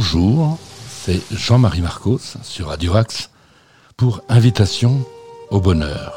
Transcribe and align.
Bonjour, 0.00 0.56
c'est 0.88 1.20
Jean-Marie 1.32 1.80
Marcos 1.80 2.20
sur 2.44 2.68
Radio 2.68 2.94
Axe 2.94 3.30
pour 3.96 4.20
Invitation 4.28 5.04
au 5.50 5.60
bonheur. 5.60 6.12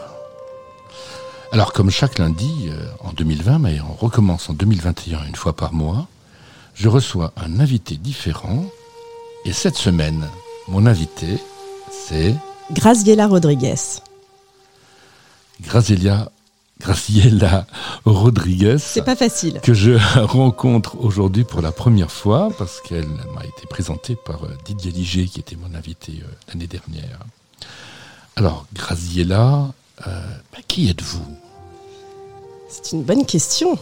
Alors 1.52 1.74
comme 1.74 1.90
chaque 1.90 2.20
lundi 2.20 2.70
euh, 2.70 2.86
en 3.00 3.12
2020, 3.12 3.58
mais 3.58 3.80
on 3.82 3.94
recommence 3.94 4.52
en 4.52 4.54
2021 4.54 5.26
une 5.26 5.36
fois 5.36 5.56
par 5.56 5.74
mois, 5.74 6.08
je 6.76 6.90
reçois 6.90 7.34
un 7.38 7.60
invité 7.60 7.98
différent 7.98 8.66
et 9.46 9.52
cette 9.52 9.78
semaine, 9.78 10.30
mon 10.68 10.86
invité, 10.86 11.40
c'est... 11.90 12.36
Graziella 12.72 13.26
Rodriguez. 13.26 13.74
Graziella 15.60 16.32
Graciela 16.82 17.68
Rodriguez. 18.06 18.78
C'est 18.80 19.04
pas 19.04 19.16
facile. 19.16 19.60
Que 19.62 19.74
je 19.74 19.92
rencontre 20.20 20.98
aujourd'hui 21.00 21.44
pour 21.44 21.62
la 21.62 21.72
première 21.72 22.12
fois 22.12 22.50
parce 22.58 22.82
qu'elle 22.82 23.08
m'a 23.08 23.44
été 23.44 23.68
présentée 23.70 24.16
par 24.16 24.44
euh, 24.44 24.58
Didier 24.66 24.92
Liger 24.92 25.26
qui 25.26 25.40
était 25.40 25.56
mon 25.56 25.76
invité 25.76 26.14
euh, 26.22 26.28
l'année 26.50 26.68
dernière. 26.68 27.20
Alors, 28.36 28.66
Graziella, 28.74 29.72
euh, 30.08 30.26
bah, 30.52 30.60
qui 30.68 30.90
êtes-vous? 30.90 31.38
C'est 32.70 32.94
une 32.94 33.04
bonne 33.04 33.26
question. 33.26 33.78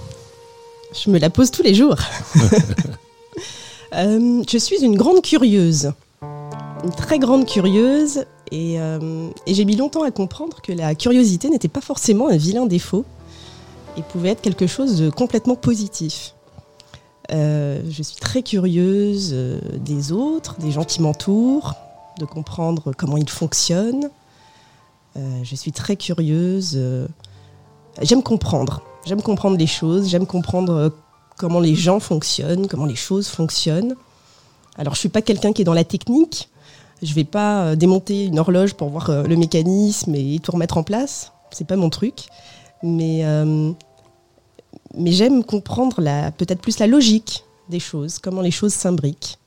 Je 0.93 1.09
me 1.09 1.19
la 1.19 1.29
pose 1.29 1.51
tous 1.51 1.63
les 1.63 1.73
jours. 1.73 1.95
je 3.93 4.57
suis 4.57 4.83
une 4.83 4.97
grande 4.97 5.21
curieuse. 5.21 5.93
Une 6.83 6.91
très 6.91 7.19
grande 7.19 7.45
curieuse 7.47 8.25
euh, 8.53 9.29
et, 9.45 9.53
j'ai 9.53 9.65
mis 9.65 9.75
longtemps 9.75 10.03
à 10.03 10.11
comprendre 10.11 10.61
que 10.61 10.71
la 10.71 10.95
curiosité 10.95 11.49
n'était 11.49 11.67
pas 11.67 11.81
forcément 11.81 12.27
un 12.29 12.37
vilain 12.37 12.65
défaut 12.65 13.05
et 13.97 14.01
pouvait 14.01 14.29
être 14.29 14.41
quelque 14.41 14.67
chose 14.67 14.99
de 14.99 15.09
complètement 15.09 15.55
positif. 15.55 16.33
Euh, 17.31 17.81
je 17.89 18.01
suis 18.01 18.15
très 18.15 18.41
curieuse 18.41 19.31
euh, 19.33 19.59
des 19.77 20.11
autres, 20.11 20.57
des 20.59 20.71
gens 20.71 20.83
qui 20.83 21.01
m'entourent, 21.01 21.75
de 22.17 22.25
comprendre 22.25 22.91
comment 22.97 23.17
ils 23.17 23.29
fonctionnent. 23.29 24.09
je 25.15 25.55
suis 25.55 25.71
très 25.71 25.95
curieuse. 25.95 26.79
j'aime 28.01 28.23
comprendre. 28.23 28.81
J'aime 29.05 29.21
comprendre 29.21 29.57
les 29.57 29.67
choses. 29.67 30.09
J'aime 30.09 30.25
comprendre 30.25 30.91
comment 31.37 31.59
les 31.59 31.75
gens 31.75 31.99
fonctionnent, 31.99 32.67
comment 32.67 32.85
les 32.85 32.95
choses 32.95 33.27
fonctionnent. 33.27 33.95
Alors, 34.77 34.95
je 34.95 34.99
suis 34.99 35.09
pas 35.09 35.21
quelqu'un 35.21 35.53
qui 35.53 35.61
est 35.61 35.65
dans 35.65 35.73
la 35.73 35.83
technique. 35.83 36.49
Je 37.01 37.13
vais 37.13 37.23
pas 37.23 37.63
euh, 37.63 37.75
démonter 37.75 38.25
une 38.25 38.39
horloge 38.39 38.73
pour 38.73 38.89
voir 38.89 39.09
euh, 39.09 39.23
le 39.23 39.35
mécanisme 39.35 40.13
et 40.15 40.39
tout 40.39 40.51
remettre 40.51 40.77
en 40.77 40.83
place. 40.83 41.31
C'est 41.51 41.67
pas 41.67 41.77
mon 41.77 41.89
truc. 41.89 42.25
Mais, 42.83 43.25
euh, 43.25 43.71
mais 44.95 45.11
j'aime 45.11 45.43
comprendre 45.43 46.01
peut-être 46.37 46.61
plus 46.61 46.79
la 46.79 46.87
logique 46.87 47.43
des 47.69 47.79
choses, 47.79 48.19
comment 48.19 48.41
les 48.41 48.51
choses 48.51 48.73
s'imbriquent. 48.73 49.37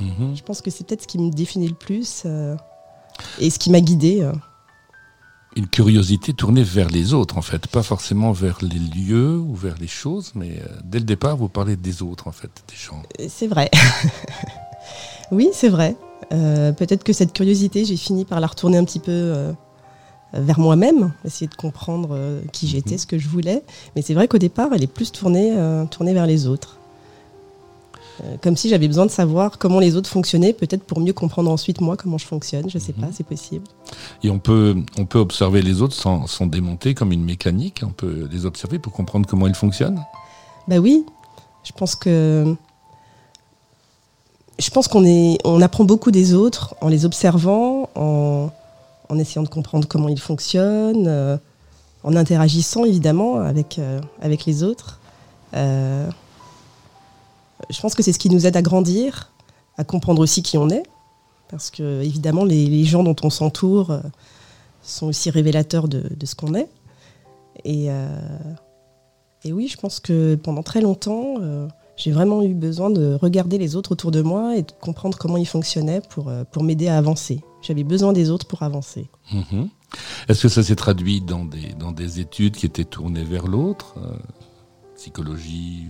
Mhm. 0.00 0.36
Je 0.36 0.42
pense 0.42 0.60
que 0.60 0.70
c'est 0.70 0.86
peut-être 0.86 1.02
ce 1.02 1.06
qui 1.06 1.18
me 1.18 1.30
définit 1.30 1.68
le 1.68 1.74
plus 1.74 2.24
et 3.38 3.50
ce 3.50 3.58
qui 3.58 3.70
m'a 3.70 3.80
guidée. 3.80 4.28
Une 5.56 5.66
curiosité 5.66 6.32
tournée 6.32 6.62
vers 6.62 6.88
les 6.88 7.12
autres, 7.12 7.36
en 7.36 7.42
fait, 7.42 7.66
pas 7.66 7.82
forcément 7.82 8.32
vers 8.32 8.58
les 8.62 8.78
lieux 8.78 9.36
ou 9.36 9.54
vers 9.54 9.76
les 9.78 9.88
choses, 9.88 10.32
mais 10.34 10.62
dès 10.84 11.00
le 11.00 11.04
départ, 11.04 11.36
vous 11.36 11.48
parlez 11.48 11.76
des 11.76 12.02
autres, 12.02 12.28
en 12.28 12.32
fait, 12.32 12.50
des 12.68 12.76
gens. 12.76 13.02
C'est 13.28 13.48
vrai. 13.48 13.68
oui, 15.32 15.50
c'est 15.52 15.68
vrai. 15.68 15.96
Euh, 16.32 16.72
peut-être 16.72 17.04
que 17.04 17.12
cette 17.12 17.32
curiosité, 17.32 17.84
j'ai 17.84 17.96
fini 17.96 18.24
par 18.24 18.40
la 18.40 18.46
retourner 18.46 18.78
un 18.78 18.84
petit 18.84 19.00
peu 19.00 19.10
euh, 19.10 19.52
vers 20.32 20.60
moi-même, 20.60 21.12
essayer 21.24 21.48
de 21.48 21.54
comprendre 21.54 22.10
euh, 22.12 22.40
qui 22.52 22.68
j'étais, 22.68 22.92
mhm. 22.92 22.98
ce 22.98 23.06
que 23.06 23.18
je 23.18 23.28
voulais. 23.28 23.62
Mais 23.96 24.02
c'est 24.02 24.14
vrai 24.14 24.28
qu'au 24.28 24.38
départ, 24.38 24.68
elle 24.72 24.82
est 24.82 24.92
plus 24.92 25.12
tournée, 25.12 25.54
tournée 25.90 26.14
vers 26.14 26.26
les 26.26 26.46
autres. 26.46 26.76
comme 28.42 28.56
si 28.56 28.68
j'avais 28.68 28.86
besoin 28.86 29.06
de 29.06 29.10
savoir 29.10 29.58
comment 29.58 29.80
les 29.80 29.96
autres 29.96 30.10
fonctionnaient, 30.10 30.52
peut-être 30.52 30.84
pour 30.84 31.00
mieux 31.00 31.14
comprendre 31.14 31.50
ensuite 31.50 31.80
moi 31.80 31.96
comment 31.96 32.18
je 32.18 32.26
fonctionne. 32.26 32.68
Je 32.70 32.78
ne 32.78 32.82
sais 32.82 32.92
pas, 32.92 33.06
mhm. 33.06 33.12
c'est 33.12 33.26
possible. 33.26 33.64
Et 34.22 34.30
on 34.30 34.38
peut, 34.38 34.76
on 34.98 35.06
peut 35.06 35.18
observer 35.18 35.62
les 35.62 35.82
autres 35.82 35.94
sans, 35.94 36.26
sans, 36.28 36.46
démonter 36.46 36.94
comme 36.94 37.10
une 37.12 37.24
mécanique. 37.24 37.82
On 37.84 37.92
peut 37.92 38.28
les 38.30 38.46
observer 38.46 38.78
pour 38.78 38.92
comprendre 38.92 39.26
comment 39.26 39.48
ils 39.48 39.54
fonctionnent? 39.54 40.00
Bah 40.68 40.78
oui, 40.78 41.04
je 41.64 41.72
pense 41.72 41.96
que 41.96 42.54
je 44.60 44.70
pense 44.70 44.88
qu'on 44.88 45.04
est, 45.04 45.38
on 45.44 45.60
apprend 45.62 45.84
beaucoup 45.84 46.10
des 46.10 46.34
autres 46.34 46.74
en 46.80 46.88
les 46.88 47.04
observant, 47.04 47.88
en, 47.94 48.50
essayant 49.18 49.42
de 49.42 49.48
comprendre 49.48 49.88
comment 49.88 50.08
ils 50.08 50.20
fonctionnent, 50.20 51.08
euh, 51.08 51.36
en 52.04 52.14
interagissant 52.14 52.84
évidemment 52.84 53.40
avec, 53.40 53.78
euh, 53.78 54.00
avec 54.20 54.44
les 54.44 54.62
autres. 54.62 55.00
Euh, 55.54 56.08
je 57.70 57.80
pense 57.80 57.94
que 57.94 58.02
c'est 58.02 58.12
ce 58.12 58.18
qui 58.18 58.30
nous 58.30 58.46
aide 58.46 58.56
à 58.56 58.62
grandir, 58.62 59.32
à 59.78 59.84
comprendre 59.84 60.20
aussi 60.22 60.42
qui 60.42 60.58
on 60.58 60.68
est, 60.68 60.84
parce 61.48 61.70
que 61.70 62.02
évidemment 62.02 62.44
les, 62.44 62.84
gens 62.84 63.02
dont 63.02 63.16
on 63.22 63.30
s'entoure 63.30 63.98
sont 64.82 65.06
aussi 65.06 65.30
révélateurs 65.30 65.88
de, 65.88 66.04
de 66.14 66.26
ce 66.26 66.34
qu'on 66.34 66.54
est. 66.54 66.68
Et, 67.64 67.88
et 69.44 69.52
oui, 69.52 69.68
je 69.68 69.76
pense 69.76 70.00
que 70.00 70.36
pendant 70.36 70.62
très 70.62 70.80
longtemps 70.80 71.34
j'ai 72.00 72.12
vraiment 72.12 72.42
eu 72.42 72.54
besoin 72.54 72.88
de 72.88 73.18
regarder 73.20 73.58
les 73.58 73.76
autres 73.76 73.92
autour 73.92 74.10
de 74.10 74.22
moi 74.22 74.56
et 74.56 74.62
de 74.62 74.72
comprendre 74.80 75.18
comment 75.18 75.36
ils 75.36 75.46
fonctionnaient 75.46 76.00
pour, 76.00 76.30
euh, 76.30 76.44
pour 76.44 76.62
m'aider 76.62 76.88
à 76.88 76.96
avancer. 76.96 77.42
J'avais 77.60 77.84
besoin 77.84 78.14
des 78.14 78.30
autres 78.30 78.46
pour 78.46 78.62
avancer. 78.62 79.10
Mhm. 79.30 79.68
Est-ce 80.26 80.42
que 80.42 80.48
ça 80.48 80.62
s'est 80.62 80.76
traduit 80.76 81.20
dans 81.20 81.44
des, 81.44 81.74
dans 81.78 81.92
des 81.92 82.20
études 82.20 82.56
qui 82.56 82.64
étaient 82.64 82.86
tournées 82.86 83.24
vers 83.24 83.46
l'autre 83.46 83.96
euh, 83.98 84.16
Psychologie 84.96 85.88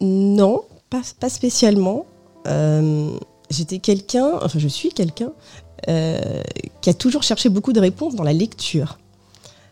Non, 0.00 0.62
pas, 0.90 1.02
pas 1.20 1.28
spécialement. 1.28 2.04
Euh, 2.48 3.16
j'étais 3.50 3.78
quelqu'un, 3.78 4.32
enfin 4.42 4.58
je 4.58 4.68
suis 4.68 4.88
quelqu'un, 4.88 5.32
qui 5.86 6.90
a 6.90 6.94
toujours 6.94 7.22
cherché 7.22 7.48
beaucoup 7.48 7.72
de 7.72 7.80
réponses 7.80 8.16
dans 8.16 8.24
la 8.24 8.32
lecture. 8.32 8.98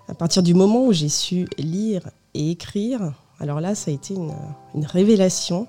À 0.08 0.14
partir 0.14 0.42
du 0.44 0.54
moment 0.54 0.86
où 0.86 0.92
j'ai 0.92 1.08
su 1.08 1.48
lire 1.58 2.10
et 2.34 2.50
écrire, 2.50 3.12
alors 3.40 3.60
là, 3.60 3.74
ça 3.74 3.90
a 3.90 3.94
été 3.94 4.14
une, 4.14 4.86
révélation. 4.86 5.66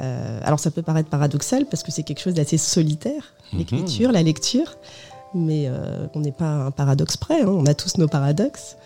Euh, 0.00 0.40
alors 0.42 0.58
ça 0.58 0.70
peut 0.70 0.80
paraître 0.80 1.10
paradoxal 1.10 1.66
parce 1.66 1.82
que 1.82 1.92
c'est 1.92 2.02
quelque 2.02 2.20
chose 2.20 2.32
d'assez 2.32 2.56
solitaire, 2.56 3.34
mhm. 3.52 3.58
l'écriture, 3.58 4.10
la 4.10 4.22
lecture, 4.22 4.76
mais 5.34 5.64
euh, 5.66 6.06
on 6.14 6.20
n'est 6.20 6.32
pas 6.32 6.48
un 6.48 6.70
paradoxe 6.70 7.18
près, 7.18 7.42
hein. 7.42 7.48
on 7.48 7.66
a 7.66 7.74
tous 7.74 7.98
nos 7.98 8.08
paradoxes. 8.08 8.76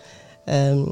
Euh, 0.48 0.84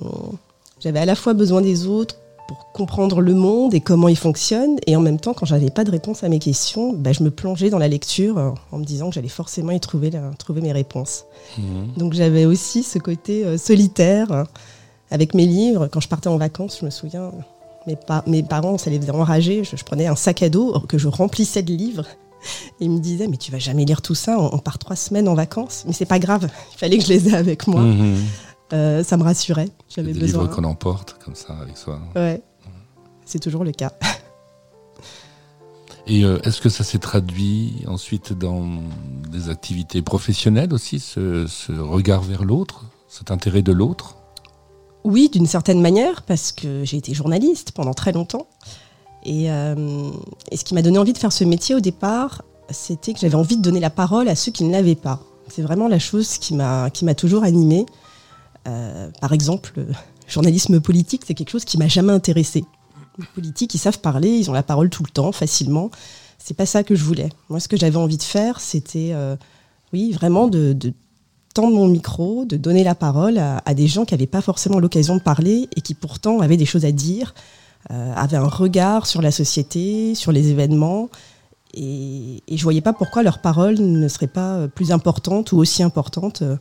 j'avais 0.78 1.00
à 1.00 1.05
la 1.05 1.16
fois 1.16 1.34
besoin 1.34 1.62
des 1.62 1.87
autres 1.87 2.16
pour 2.47 2.71
comprendre 2.72 3.22
le 3.22 3.34
monde 3.34 3.75
et 3.75 3.81
comment 3.81 4.06
il 4.06 4.16
fonctionne, 4.16 4.76
et 4.87 4.94
en 4.94 5.00
même 5.00 5.19
temps, 5.19 5.34
quand 5.34 5.47
j'avais 5.47 5.71
pas 5.71 5.82
de 5.82 5.91
réponse 5.91 6.22
à 6.22 6.28
mes 6.28 6.38
questions, 6.38 6.93
bah, 6.93 7.12
je 7.12 7.25
me 7.25 7.31
plongeais 7.31 7.71
dans 7.71 7.78
la 7.78 7.88
lecture 7.88 8.55
en 8.71 8.78
me 8.78 8.84
disant 8.84 9.09
que 9.09 9.15
j'allais 9.15 9.28
forcément 9.28 9.72
y 9.72 9.81
trouver, 9.81 10.12
trouver 10.38 10.61
mes 10.61 10.72
réponses. 10.72 11.25
Mhm. 11.59 11.94
Donc 11.97 12.12
j'avais 12.12 12.44
aussi 12.44 12.84
ce 12.84 13.00
côté 13.00 13.59
solitaire. 13.59 14.47
Hein 15.15 15.21
avec 15.21 15.35
mes 15.35 15.47
livres. 15.47 15.89
Quand 15.89 16.01
je 16.01 16.09
partais 16.09 16.29
en 16.29 16.37
vacances, 16.37 16.79
je 16.81 16.85
me 16.85 16.91
souviens, 16.91 17.31
mes, 17.87 17.97
mes 18.27 18.43
parents, 18.43 18.77
ça 18.79 18.91
les 18.91 18.99
faisait 19.01 19.13
enrager. 19.13 19.65
Je, 19.65 19.83
prenais 19.85 20.07
un 20.07 20.17
sac 20.17 20.43
à 20.43 20.49
dos 20.49 20.81
que 20.89 20.99
je 20.99 21.09
remplissais 21.09 21.63
de 21.63 21.73
livres. 21.73 22.07
Et 22.81 22.85
ils 22.85 22.91
me 22.91 22.99
disaient, 22.99 23.29
mais 23.29 23.39
tu 23.39 23.51
vas 23.51 23.59
jamais 23.59 23.85
lire 23.87 24.03
tout 24.03 24.15
ça, 24.15 24.39
on, 24.39 24.59
part 24.59 24.79
trois 24.79 24.97
semaines 24.97 25.29
en 25.29 25.35
vacances. 25.35 25.85
Mais 25.87 25.95
c'est 25.95 26.05
pas 26.05 26.19
grave, 26.19 26.51
il 26.75 26.79
fallait 26.79 26.99
que 26.99 27.05
je 27.05 27.09
les 27.09 27.29
ai 27.31 27.35
avec 27.35 27.67
moi. 27.67 27.81
Mhm. 27.81 28.17
Euh, 28.73 29.05
ça 29.05 29.17
me 29.17 29.23
rassurait. 29.23 29.69
J'avais 29.89 30.13
des 30.13 30.21
livres 30.21 30.47
qu'on 30.49 30.65
emporte 30.65 31.17
comme 31.25 31.35
ça 31.35 31.55
avec 31.63 31.77
soi. 31.79 32.01
Ouais, 32.17 32.43
c'est 33.25 33.39
toujours 33.39 33.65
le 33.65 33.73
cas. 33.73 33.93
Et 36.06 36.23
euh, 36.25 36.38
est-ce 36.43 36.61
que 36.61 36.69
ça 36.69 36.85
s'est 36.85 36.99
traduit 36.99 37.83
ensuite 37.87 38.35
dans 38.35 38.62
des 39.31 39.49
activités 39.49 40.03
professionnelles 40.03 40.75
aussi, 40.75 40.99
ce 41.00 41.47
regard 41.81 42.21
vers 42.21 42.44
l'autre, 42.44 42.85
cet 43.09 43.31
intérêt 43.31 43.62
de 43.62 43.73
l'autre? 43.73 44.17
Oui, 45.05 45.29
d'une 45.31 45.47
certaine 45.47 45.81
manière, 45.81 46.23
parce 46.23 46.53
que 46.53 46.85
j'ai 46.85 46.97
été 46.97 47.15
journaliste 47.15 47.73
pendant 47.73 47.95
très 47.95 48.12
longtemps. 48.12 48.47
Euh, 49.27 50.11
et, 50.51 50.56
ce 50.56 50.65
qui 50.65 50.75
m'a 50.75 50.83
donné 50.83 50.99
envie 50.99 51.12
de 51.12 51.19
faire 51.19 51.33
ce 51.33 51.45
métier 51.45 51.75
au 51.75 51.81
départ, 51.81 52.43
c'était 52.71 53.12
que 53.12 53.21
j'avais 53.21 53.35
envie 53.35 53.56
de 53.56 53.62
donner 53.62 53.81
la 53.81 53.91
parole 53.91 54.29
à 54.29 54.35
ceux 54.35 54.53
qui 54.53 54.65
ne 54.65 54.73
l'avaient 54.73 54.95
pas. 54.95 55.21
C'est 55.49 55.62
vraiment 55.62 55.89
la 55.89 55.99
chose 55.99 56.39
qui 56.39 56.55
m'a 56.55 56.91
toujours 57.17 57.45
animée. 57.45 57.87
Euh, 58.67 59.11
par 59.21 59.33
exemple, 59.33 59.73
le 59.77 59.87
journalisme 60.27 60.81
politique, 60.81 61.23
c'est 61.27 61.35
quelque 61.35 61.50
chose 61.50 61.65
qui 61.65 61.79
m'a 61.79 61.89
jamais 61.89 62.12
intéressé. 62.12 62.65
Les 63.19 63.27
politiques, 63.35 63.75
ils 63.75 63.79
savent 63.79 64.00
parler, 64.00 64.31
ils 64.31 64.50
ont 64.50 64.55
la 64.55 64.62
parole 64.62 64.91
tout 64.91 65.03
le 65.03 65.11
temps, 65.11 65.33
facilement. 65.33 65.91
C'est 66.39 66.55
pas 66.55 66.67
ça 66.67 66.83
que 66.83 66.95
je 66.95 67.05
voulais. 67.05 67.29
Moi, 67.49 67.61
ce 67.61 67.69
que 67.69 67.77
j'avais 67.77 67.97
envie 67.97 68.17
de 68.17 68.23
faire, 68.23 68.61
c'était, 68.61 69.11
euh, 69.12 69.37
oui, 69.93 70.12
vraiment 70.12 70.49
de, 70.49 70.77
tendre 71.55 71.75
mon 71.75 71.87
micro, 71.87 72.45
de 72.45 72.56
donner 72.56 72.85
la 72.85 72.97
parole 72.97 73.39
à, 73.39 73.75
des 73.75 73.87
gens 73.87 74.05
qui 74.05 74.12
n'avaient 74.12 74.27
pas 74.27 74.43
forcément 74.43 74.81
l'occasion 74.81 75.17
de 75.17 75.21
parler 75.21 75.69
et 75.77 75.81
qui 75.81 75.95
pourtant 75.95 76.41
avaient 76.41 76.56
des 76.56 76.67
choses 76.67 76.85
à 76.85 76.93
dire, 76.93 77.35
euh, 77.91 78.12
avaient 78.17 78.37
un 78.37 78.49
regard 78.49 79.06
sur 79.06 79.23
la 79.23 79.31
société, 79.31 80.15
sur 80.17 80.33
les 80.33 80.51
événements. 80.51 81.09
Et, 81.73 82.43
et 82.49 82.56
je 82.56 82.62
voyais 82.62 82.81
pas 82.81 82.93
pourquoi 82.93 83.23
leur 83.23 83.39
parole 83.39 83.77
ne 83.79 84.09
serait 84.09 84.27
pas 84.27 84.67
plus 84.69 84.91
importante 84.91 85.53
ou 85.53 85.59
aussi 85.59 85.83
importante 85.83 86.43
euh, 86.43 86.56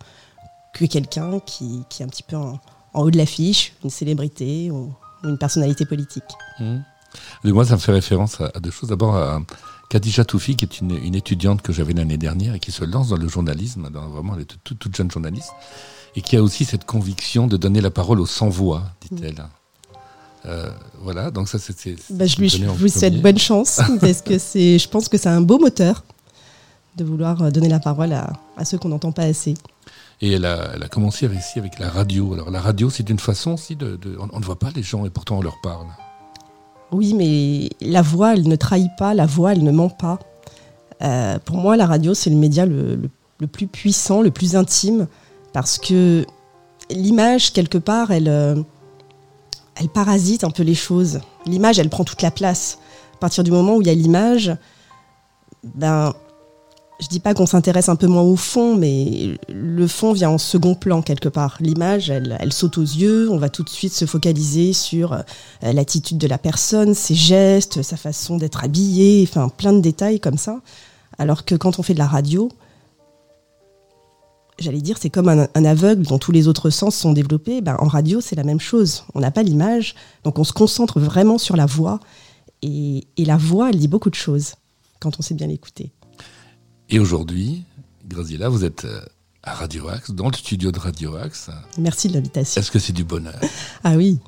que 0.74 0.86
quelqu'un 0.86 1.40
qui, 1.40 1.84
est 2.00 2.04
un 2.04 2.08
petit 2.08 2.24
peu 2.24 2.36
en, 2.36 2.60
haut 2.94 3.12
de 3.12 3.18
l'affiche, 3.18 3.74
une 3.84 3.90
célébrité 3.90 4.70
ou, 4.72 4.94
une 5.24 5.38
personnalité 5.38 5.86
politique. 5.86 6.24
Mmh. 6.60 6.80
moi, 7.46 7.64
ça 7.64 7.76
me 7.76 7.80
fait 7.80 7.94
référence 7.94 8.42
à, 8.42 8.60
deux 8.60 8.72
choses. 8.72 8.90
D'abord, 8.90 9.16
à 9.16 9.40
Khadija 9.94 10.26
Toufi, 10.26 10.56
qui 10.56 10.66
est 10.66 10.82
une, 10.82 11.14
étudiante 11.14 11.62
que 11.62 11.72
j'avais 11.72 11.94
l'année 11.94 12.18
dernière 12.18 12.56
et 12.56 12.60
qui 12.60 12.72
se 12.72 12.84
lance 12.84 13.10
dans 13.10 13.16
le 13.16 13.28
journalisme, 13.28 13.92
dans, 13.92 14.08
vraiment, 14.10 14.34
elle 14.34 14.42
est 14.42 14.58
toute, 14.64 14.80
toute, 14.80 14.96
jeune 14.96 15.12
journaliste, 15.12 15.52
et 16.16 16.22
qui 16.22 16.36
a 16.36 16.42
aussi 16.42 16.66
cette 16.66 16.84
conviction 16.84 17.46
de 17.46 17.58
donner 17.58 17.80
la 17.80 17.92
parole 17.92 18.20
aux 18.20 18.26
sans-voix, 18.26 18.86
dit-elle. 19.02 19.36
Mm. 19.36 19.50
Euh, 20.48 20.72
voilà, 21.00 21.30
donc 21.30 21.48
ça 21.48 21.60
c'est. 21.60 21.96
Bah, 22.10 22.26
je 22.26 22.38
lui 22.38 22.50
je 22.50 22.66
vous 22.66 22.88
souhaite 22.88 23.22
bonne 23.22 23.38
chance 23.38 23.82
parce 24.02 24.24
que 24.24 24.40
c'est, 24.40 24.80
je 24.80 24.90
pense 24.90 25.10
que 25.10 25.18
c'est 25.20 25.30
un 25.30 25.42
beau 25.42 25.60
moteur 25.60 26.04
de 26.98 27.04
vouloir 27.04 27.44
euh, 27.44 27.52
donner 27.52 27.70
la 27.70 27.80
parole 27.80 28.14
à, 28.14 28.34
à 28.58 28.66
ceux 28.66 28.80
qu'on 28.80 28.90
n'entend 28.90 29.12
pas 29.12 29.24
assez. 29.24 29.54
Et 30.22 30.32
elle 30.32 30.46
a, 30.46 30.72
elle 30.74 30.82
a, 30.82 30.88
commencé 30.88 31.28
ici 31.28 31.60
avec 31.60 31.78
la 31.78 31.92
radio. 31.92 32.34
Alors 32.34 32.50
la 32.50 32.62
radio, 32.62 32.90
c'est 32.90 33.12
une 33.12 33.20
façon 33.20 33.52
aussi 33.52 33.76
de, 33.76 34.00
on, 34.20 34.40
ne 34.40 34.44
voit 34.44 34.58
pas 34.58 34.72
les 34.76 34.82
gens 34.82 35.06
et 35.06 35.12
pourtant 35.12 35.38
on 35.38 35.42
leur 35.44 35.62
parle. 35.62 35.86
Oui, 36.92 37.14
mais 37.14 37.70
la 37.82 38.02
voix, 38.02 38.34
elle 38.34 38.48
ne 38.48 38.56
trahit 38.56 38.92
pas. 38.98 39.14
La 39.14 39.26
voix, 39.26 39.54
elle 39.54 39.64
ne 39.64 39.72
ment 39.72 39.90
pas. 39.90 40.20
Euh, 41.02 41.40
pour 41.44 41.58
moi, 41.58 41.76
la 41.76 41.86
radio, 41.86 42.14
c'est 42.14 42.30
le 42.30 42.36
média 42.36 42.66
le, 42.66 43.10
plus 43.52 43.68
puissant, 43.68 44.22
le 44.22 44.32
plus 44.32 44.56
intime, 44.56 45.08
parce 45.52 45.78
que 45.78 46.26
l'image, 46.90 47.52
quelque 47.52 47.78
part, 47.78 48.12
elle, 48.12 48.64
elle 49.76 49.90
parasite 49.90 50.44
un 50.44 50.50
peu 50.50 50.64
les 50.64 50.76
choses. 50.76 51.20
L'image, 51.46 51.80
elle 51.80 51.90
prend 51.90 52.04
toute 52.04 52.22
la 52.22 52.32
place. 52.32 52.80
À 53.16 53.18
partir 53.18 53.44
du 53.44 53.52
moment 53.52 53.76
où 53.76 53.82
il 53.82 53.88
y 53.88 53.90
a 53.90 53.94
l'image, 53.94 54.56
ben, 55.64 56.14
je 57.00 57.08
dis 57.08 57.20
pas 57.20 57.34
qu'on 57.34 57.46
s'intéresse 57.46 57.90
un 57.90 57.96
peu 57.96 58.08
moins 58.08 58.22
au 58.22 58.36
fond, 58.36 58.76
mais 58.76 59.38
le 59.50 59.88
fond 59.88 60.14
vient 60.14 60.30
en 60.30 60.38
second 60.38 60.76
plan 60.76 61.02
quelque 61.02 61.28
part. 61.28 61.58
L'image, 61.60 62.10
elle, 62.10 62.54
saute 62.54 62.78
aux 62.78 62.82
yeux, 62.82 63.30
on 63.30 63.38
va 63.38 63.50
tout 63.50 63.64
de 63.64 63.70
suite 63.70 63.94
se 63.94 64.06
focaliser 64.06 64.74
sur 64.74 65.14
euh, 65.14 65.22
l'attitude 65.62 66.18
de 66.18 66.28
la 66.28 66.38
personne, 66.38 66.94
ses 66.94 67.16
gestes, 67.16 67.82
sa 67.82 67.98
façon 67.98 68.38
d'être 68.38 68.64
habillée, 68.64 69.28
enfin 69.28 69.50
plein 69.50 69.74
de 69.74 69.80
détails 69.80 70.20
comme 70.20 70.38
ça. 70.38 70.62
Alors 71.18 71.46
que 71.46 71.56
quand 71.56 71.80
on 71.80 71.84
fait 71.84 71.94
de 71.94 72.00
la 72.00 72.08
radio, 72.08 72.50
j'allais 74.60 74.82
dire, 74.82 74.98
c'est 75.00 75.10
comme 75.10 75.30
un, 75.30 75.66
aveugle 75.66 76.06
dont 76.06 76.20
tous 76.20 76.32
les 76.32 76.48
autres 76.48 76.70
sens 76.70 76.96
sont 76.96 77.14
développés. 77.14 77.62
Ben, 77.62 77.76
en 77.80 77.88
radio, 77.88 78.22
c'est 78.22 78.36
la 78.36 78.44
même 78.44 78.60
chose. 78.60 79.04
On 79.14 79.20
n'a 79.20 79.32
pas 79.32 79.44
l'image, 79.44 79.96
donc 80.24 80.40
on 80.40 80.44
se 80.44 80.54
concentre 80.54 81.00
vraiment 81.00 81.38
sur 81.38 81.56
la 81.56 81.66
voix. 81.66 82.00
Et, 82.62 83.06
la 83.18 83.38
voix, 83.38 83.70
elle 83.70 83.78
dit 83.78 83.88
beaucoup 83.88 84.10
de 84.10 84.16
choses 84.16 84.54
quand 85.00 85.20
on 85.20 85.22
sait 85.22 85.34
bien 85.34 85.48
l'écouter. 85.48 85.92
Et 86.94 87.00
aujourd'hui, 87.00 87.64
Graziella, 88.08 88.50
vous 88.50 88.64
êtes 88.64 88.86
euh, 88.86 89.02
à 89.42 89.56
Radio 89.56 89.90
Axe, 89.90 90.12
dans 90.12 90.30
le 90.30 90.36
studio 90.36 90.72
de 90.72 90.78
Radio 90.78 91.16
Axe. 91.16 91.50
Merci 91.80 92.08
de 92.08 92.14
l'invitation. 92.14 92.62
Est-ce 92.62 92.70
que 92.70 92.78
c'est 92.78 92.94
du 92.94 93.04
bonheur? 93.04 93.34
Ah 93.84 93.96
oui, 93.96 94.20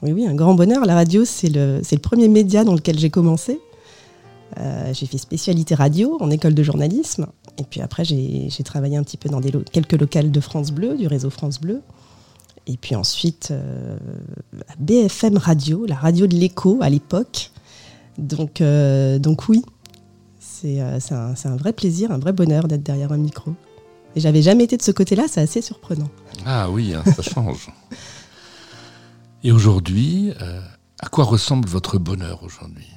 oui, 0.00 0.12
oui, 0.12 0.26
un 0.26 0.34
grand 0.34 0.54
bonheur. 0.54 0.86
La 0.86 0.94
radio, 0.94 1.26
c'est 1.26 1.50
le, 1.50 1.82
le 1.82 1.98
premier 1.98 2.28
média 2.28 2.64
dans 2.64 2.72
lequel 2.72 2.98
j'ai 2.98 3.10
commencé. 3.10 3.60
Euh, 4.56 4.94
j'ai 4.94 5.04
fait 5.04 5.18
spécialité 5.18 5.74
radio 5.74 6.16
en 6.22 6.30
école 6.30 6.54
de 6.54 6.62
journalisme. 6.62 7.26
Et 7.58 7.64
puis 7.64 7.82
après, 7.82 8.06
j'ai 8.06 8.64
travaillé 8.64 8.96
un 8.96 9.02
petit 9.02 9.18
peu 9.18 9.28
dans 9.28 9.42
des 9.42 9.52
quelques 9.70 10.00
locales 10.00 10.30
de 10.30 10.40
France 10.40 10.70
Bleu, 10.70 10.96
du 10.96 11.06
réseau 11.06 11.28
France 11.28 11.60
Bleu. 11.60 11.82
Et 12.66 12.78
puis 12.78 12.94
ensuite, 12.94 13.50
euh, 13.50 13.98
à 14.68 14.74
BFM 14.78 15.36
Radio, 15.36 15.84
la 15.84 15.96
radio 15.96 16.26
de 16.26 16.34
l'écho 16.34 16.78
à 16.80 16.88
l'époque. 16.88 17.50
Donc, 18.16 18.62
euh, 18.62 19.18
donc 19.18 19.50
oui, 19.50 19.62
c'est 20.60 20.80
un, 20.80 21.34
un, 21.44 21.56
vrai 21.56 21.72
plaisir, 21.72 22.12
un 22.12 22.18
vrai 22.18 22.32
bonheur 22.32 22.68
d'être 22.68 22.82
derrière 22.82 23.12
un 23.12 23.18
micro. 23.18 23.52
Et 24.16 24.20
j'avais 24.20 24.42
jamais 24.42 24.64
été 24.64 24.76
de 24.76 24.82
ce 24.82 24.90
côté-là, 24.90 25.24
c'est 25.28 25.40
assez 25.40 25.62
surprenant. 25.62 26.08
Ah 26.44 26.70
oui, 26.70 26.94
hein, 26.94 27.02
ça 27.14 27.22
change. 27.22 27.70
Et 29.42 29.52
aujourd'hui, 29.52 30.32
à 31.00 31.08
quoi 31.08 31.24
ressemble 31.24 31.66
votre 31.68 31.98
bonheur 31.98 32.42
aujourd'hui? 32.42 32.88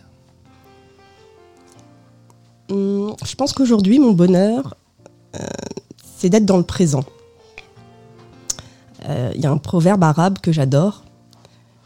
Hum, 2.69 3.15
je 3.25 3.35
pense 3.35 3.53
qu'aujourd'hui, 3.53 3.99
mon 3.99 4.11
bonheur, 4.11 4.75
euh, 5.35 5.45
c'est 6.17 6.29
d'être 6.29 6.45
dans 6.45 6.57
le 6.57 6.63
présent. 6.63 7.03
Il 9.05 9.11
euh, 9.11 9.31
y 9.35 9.45
a 9.45 9.51
un 9.51 9.57
proverbe 9.57 10.03
arabe 10.03 10.39
que 10.39 10.51
j'adore 10.51 11.03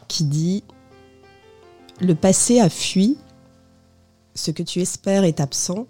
qui 0.06 0.24
dit 0.24 0.62
Le 2.00 2.14
passé 2.14 2.60
a 2.60 2.68
fui, 2.68 3.18
ce 4.38 4.50
que 4.50 4.62
tu 4.62 4.80
espères 4.80 5.24
est 5.24 5.40
absent, 5.40 5.86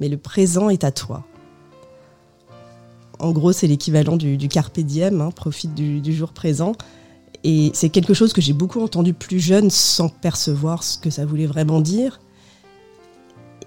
mais 0.00 0.08
le 0.08 0.16
présent 0.16 0.70
est 0.70 0.84
à 0.84 0.90
toi. 0.90 1.24
En 3.18 3.32
gros, 3.32 3.52
c'est 3.52 3.66
l'équivalent 3.66 4.16
du, 4.16 4.48
carpe 4.48 4.80
diem, 4.80 5.20
hein, 5.20 5.30
profite 5.30 5.74
du, 5.74 6.12
jour 6.12 6.32
présent. 6.32 6.72
Et 7.44 7.70
c'est 7.74 7.90
quelque 7.90 8.14
chose 8.14 8.32
que 8.32 8.40
j'ai 8.40 8.52
beaucoup 8.52 8.82
entendu 8.82 9.14
plus 9.14 9.40
jeune 9.40 9.70
sans 9.70 10.08
percevoir 10.08 10.82
ce 10.82 10.98
que 10.98 11.10
ça 11.10 11.24
voulait 11.24 11.46
vraiment 11.46 11.80
dire. 11.80 12.20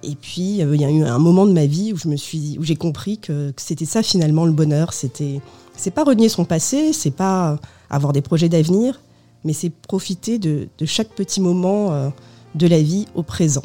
Et 0.04 0.16
puis, 0.16 0.62
euh, 0.62 0.76
il 0.76 0.82
y 0.82 0.86
a 0.86 0.92
eu 0.92 1.04
un 1.04 1.20
moment 1.20 1.46
de 1.46 1.54
ma 1.54 1.66
vie 1.66 1.94
où 1.94 1.98
je 1.98 2.10
me 2.10 2.18
suis, 2.18 2.58
où 2.60 2.64
j'ai 2.64 2.76
compris 2.76 3.20
que, 3.20 3.54
c'était 3.58 3.86
ça 3.86 4.04
finalement 4.04 4.46
le 4.46 4.52
bonheur. 4.52 4.92
C'était, 4.92 5.40
c'est 5.78 5.92
pas 5.92 6.04
renier 6.04 6.28
son 6.28 6.44
passé, 6.44 6.92
c'est 6.92 7.16
pas 7.16 7.58
avoir 7.90 8.12
des 8.12 8.22
projets 8.22 8.50
d'avenir, 8.50 9.00
mais 9.46 9.54
c'est 9.54 9.70
profiter 9.70 10.40
de, 10.40 10.68
chaque 10.86 11.10
petit 11.10 11.40
moment 11.40 11.94
euh, 11.94 12.10
de 12.56 12.68
la 12.68 12.82
vie 12.82 13.06
au 13.16 13.24
présent. 13.24 13.64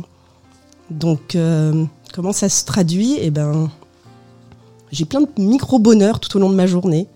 Donc, 0.91 1.35
euh, 1.35 1.85
comment 2.13 2.33
ça 2.33 2.49
se 2.49 2.65
traduit? 2.65 3.17
Eh 3.21 3.31
ben, 3.31 3.71
j'ai 4.91 5.05
plein 5.05 5.21
de 5.21 5.29
micro 5.39 5.79
bonheurs 5.79 6.21
tout 6.21 6.35
au 6.37 6.41
long 6.41 6.51
de 6.51 6.55
ma 6.55 6.67
journée. 6.67 7.07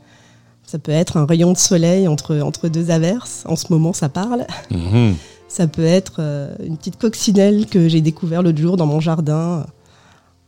Ça 0.64 0.78
peut 0.78 0.92
être 0.92 1.16
un 1.16 1.26
rayon 1.26 1.52
de 1.52 1.58
soleil 1.58 2.08
entre, 2.08 2.38
entre 2.40 2.68
deux 2.68 2.90
averses. 2.90 3.44
En 3.46 3.56
ce 3.56 3.66
moment, 3.70 3.92
ça 3.92 4.08
parle. 4.08 4.46
Mhm. 4.70 5.14
Ça 5.48 5.66
peut 5.66 5.84
être 5.84 6.14
euh, 6.20 6.56
une 6.64 6.78
petite 6.78 6.96
coccinelle 6.96 7.66
que 7.66 7.86
j'ai 7.86 8.00
découvert 8.00 8.42
l'autre 8.42 8.56
jour 8.56 8.78
dans 8.78 8.86
mon 8.86 9.00
jardin, 9.00 9.66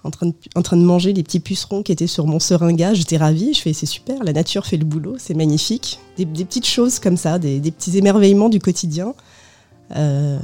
en 0.03 0.11
train, 0.11 0.29
de, 0.29 0.35
en 0.55 0.63
train 0.63 0.79
de 0.79 0.83
manger 0.83 1.13
les 1.13 1.23
petits 1.23 1.41
pucerons 1.41 1.83
qui 1.83 1.93
étaient 1.93 2.07
sur 2.07 2.27
mon 2.27 2.39
seringa. 2.39 2.95
J'étais 2.95 3.19
ravie. 3.19 3.53
Je 3.53 3.61
fais 3.61 3.75
c'est 3.75 3.85
super, 3.85 4.25
la 4.25 4.33
nature 4.33 4.65
fait 4.65 4.79
le 4.79 4.87
boulot, 4.87 5.17
c'est 5.19 5.35
magnifique. 5.35 6.01
Des, 6.17 6.25
petites 6.25 6.65
choses 6.65 7.01
comme 7.01 7.19
ça, 7.19 7.39
des, 7.39 7.61
petits 7.61 7.99
émerveillements 7.99 8.49
du 8.49 8.61
quotidien, 8.61 9.13
euh, 9.95 10.39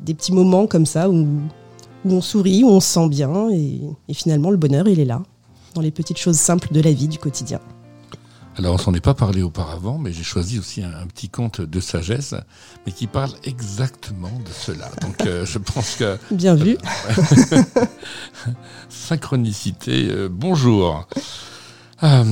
des 0.00 0.14
petits 0.14 0.32
moments 0.32 0.66
comme 0.66 0.86
ça 0.86 1.08
où, 1.08 1.28
où, 2.04 2.12
on 2.12 2.20
sourit, 2.20 2.64
où 2.64 2.68
on 2.68 2.80
se 2.80 2.88
sent 2.88 3.08
bien 3.08 3.50
et 3.50 4.14
finalement 4.14 4.50
le 4.50 4.56
bonheur 4.56 4.88
il 4.88 5.00
est 5.00 5.04
là, 5.04 5.22
dans 5.74 5.80
les 5.80 5.90
petites 5.90 6.18
choses 6.18 6.38
simples 6.38 6.72
de 6.72 6.80
la 6.80 6.92
vie, 6.92 7.08
du 7.08 7.18
quotidien. 7.18 7.60
Alors 8.56 8.74
on 8.74 8.78
s'en 8.78 8.94
est 8.94 9.00
pas 9.00 9.14
parlé 9.14 9.42
auparavant, 9.42 9.98
mais 9.98 10.12
j'ai 10.12 10.22
choisi 10.22 10.60
aussi 10.60 10.82
un, 10.82 11.06
petit 11.08 11.28
conte 11.28 11.60
de 11.60 11.80
sagesse, 11.80 12.34
mais 12.86 12.92
qui 12.92 13.08
parle 13.08 13.32
exactement 13.42 14.30
de 14.44 14.50
cela. 14.52 14.90
Donc 15.00 15.26
euh, 15.26 15.44
je 15.44 15.58
pense 15.58 15.96
que... 15.96 16.16
Bien 16.30 16.54
vu. 16.54 16.76
Synchronicité, 18.88 20.08
euh, 20.08 20.28
bonjour. 20.30 21.08
Euh, 22.04 22.24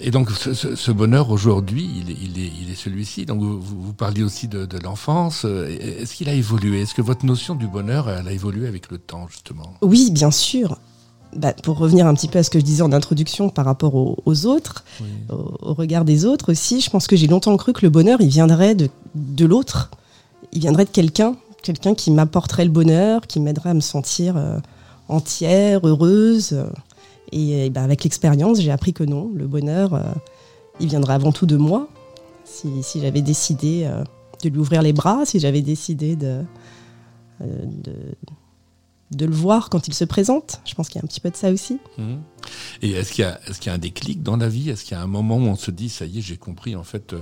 et 0.00 0.10
donc 0.10 0.30
ce, 0.30 0.90
bonheur 0.90 1.30
aujourd'hui, 1.30 1.88
il 1.96 2.10
est, 2.10 2.16
il 2.22 2.38
est, 2.38 2.52
il 2.60 2.70
est 2.70 2.74
celui-ci. 2.74 3.24
Donc 3.24 3.40
vous, 3.40 3.60
vous, 3.60 3.92
parliez 3.92 4.22
aussi 4.22 4.46
de, 4.46 4.66
de 4.66 4.78
l'enfance. 4.78 5.44
Est-ce 5.44 6.14
qu'il 6.14 6.28
a 6.28 6.34
évolué? 6.34 6.82
Est-ce 6.82 6.94
que 6.94 7.02
votre 7.02 7.24
notion 7.24 7.54
du 7.54 7.66
bonheur, 7.66 8.10
elle 8.10 8.28
a 8.28 8.32
évolué 8.32 8.68
avec 8.68 8.90
le 8.90 8.98
temps 8.98 9.26
justement? 9.28 9.74
Oui, 9.80 10.10
bien 10.10 10.30
sûr. 10.30 10.78
Bah, 11.34 11.52
pour 11.52 11.76
revenir 11.78 12.06
un 12.06 12.14
petit 12.14 12.28
peu 12.28 12.38
à 12.38 12.42
ce 12.42 12.50
que 12.50 12.58
je 12.58 12.64
disais 12.64 12.82
en 12.82 12.92
introduction 12.92 13.50
par 13.50 13.64
rapport 13.64 13.94
aux, 13.94 14.46
autres, 14.46 14.84
au, 15.28 15.74
regard 15.74 16.04
des 16.04 16.24
autres 16.24 16.52
aussi, 16.52 16.80
je 16.80 16.88
pense 16.88 17.06
que 17.06 17.16
j'ai 17.16 17.26
longtemps 17.26 17.56
cru 17.56 17.72
que 17.72 17.82
le 17.82 17.90
bonheur, 17.90 18.20
il 18.20 18.28
viendrait 18.28 18.74
de, 18.74 18.88
de 19.14 19.44
l'autre, 19.44 19.90
il 20.52 20.60
viendrait 20.60 20.84
de 20.84 20.90
quelqu'un, 20.90 21.36
quelqu'un 21.62 21.94
qui 21.94 22.10
m'apporterait 22.10 22.64
le 22.64 22.70
bonheur, 22.70 23.26
qui 23.26 23.40
m'aiderait 23.40 23.70
à 23.70 23.74
me 23.74 23.80
sentir 23.80 24.36
euh, 24.36 24.58
entière, 25.08 25.86
heureuse. 25.86 26.64
Et, 27.32 27.70
bah, 27.70 27.82
avec 27.82 28.04
l'expérience, 28.04 28.60
j'ai 28.60 28.70
appris 28.70 28.92
que 28.92 29.04
non, 29.04 29.30
le 29.34 29.46
bonheur, 29.46 29.94
euh, 29.94 30.02
il 30.80 30.88
viendrait 30.88 31.14
avant 31.14 31.32
tout 31.32 31.46
de 31.46 31.56
moi. 31.56 31.88
Si, 32.44 32.82
j'avais 33.00 33.22
décidé 33.22 33.84
euh, 33.84 34.04
de 34.42 34.48
lui 34.48 34.58
ouvrir 34.58 34.82
les 34.82 34.92
bras, 34.92 35.24
si 35.24 35.40
j'avais 35.40 35.62
décidé 35.62 36.16
de, 36.16 36.44
de 39.12 39.26
le 39.26 39.34
voir 39.34 39.70
quand 39.70 39.88
il 39.88 39.94
se 39.94 40.04
présente. 40.04 40.60
Je 40.64 40.74
pense 40.74 40.88
qu'il 40.88 40.96
y 40.96 41.02
a 41.02 41.04
un 41.04 41.06
petit 41.06 41.20
peu 41.20 41.30
de 41.30 41.36
ça 41.36 41.50
aussi. 41.50 41.78
Mhm. 41.98 42.20
Et 42.82 42.92
est-ce 42.92 43.12
qu'il 43.12 43.24
y, 43.24 43.28
est 43.28 43.66
y, 43.66 43.68
a 43.68 43.72
un 43.72 43.78
déclic 43.78 44.22
dans 44.22 44.36
la 44.36 44.48
vie? 44.48 44.70
Est-ce 44.70 44.84
qu'il 44.84 44.96
y 44.96 45.00
a 45.00 45.02
un 45.02 45.06
moment 45.06 45.36
où 45.36 45.46
on 45.46 45.56
se 45.56 45.70
dit, 45.70 45.88
ça 45.88 46.06
y 46.06 46.18
est, 46.18 46.22
j'ai 46.22 46.36
compris, 46.36 46.74
en 46.74 46.84
fait, 46.84 47.12
euh, 47.12 47.20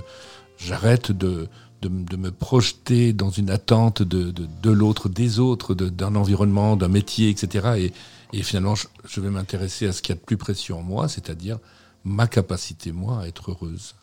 j'arrête 0.57 1.11
de, 1.11 1.47
de, 1.81 2.17
me 2.17 2.31
projeter 2.31 3.13
dans 3.13 3.29
une 3.29 3.51
attente 3.51 4.01
de, 4.01 4.31
de, 4.31 4.71
l'autre, 4.71 5.09
des 5.09 5.39
autres, 5.39 5.75
d'un 5.75 6.15
environnement, 6.15 6.75
d'un 6.75 6.87
métier, 6.87 7.29
etc. 7.29 7.67
Et, 7.77 7.93
et 8.33 8.43
finalement, 8.43 8.75
je, 8.75 9.21
vais 9.21 9.29
m'intéresser 9.29 9.87
à 9.87 9.93
ce 9.93 10.01
qu'il 10.01 10.13
y 10.15 10.17
a 10.17 10.19
de 10.19 10.25
plus 10.25 10.37
précieux 10.37 10.73
en 10.73 10.81
moi, 10.81 11.07
c'est-à-dire 11.07 11.59
ma 12.03 12.27
capacité, 12.27 12.91
moi, 12.91 13.21
à 13.21 13.27
être 13.27 13.51
heureuse. 13.51 13.95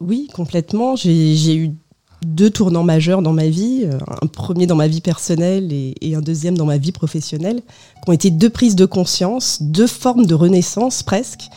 Oui, 0.00 0.28
complètement. 0.32 0.96
J'ai 0.96 1.56
eu 1.56 1.70
deux 2.24 2.50
tournants 2.50 2.84
majeurs 2.84 3.22
dans 3.22 3.32
ma 3.32 3.48
vie, 3.48 3.82
euh, 3.84 3.98
un 4.22 4.26
premier 4.26 4.66
dans 4.66 4.76
ma 4.76 4.88
vie 4.88 5.00
personnelle 5.00 5.72
et, 5.72 6.14
un 6.14 6.20
deuxième 6.20 6.56
dans 6.56 6.66
ma 6.66 6.78
vie 6.78 6.92
professionnelle, 6.92 7.62
qui 8.02 8.10
ont 8.10 8.12
été 8.12 8.30
deux 8.30 8.50
prises 8.50 8.76
de 8.76 8.86
conscience, 8.86 9.62
deux 9.62 9.86
formes 9.86 10.26
de 10.26 10.34
renaissance 10.34 11.02
presque, 11.02 11.48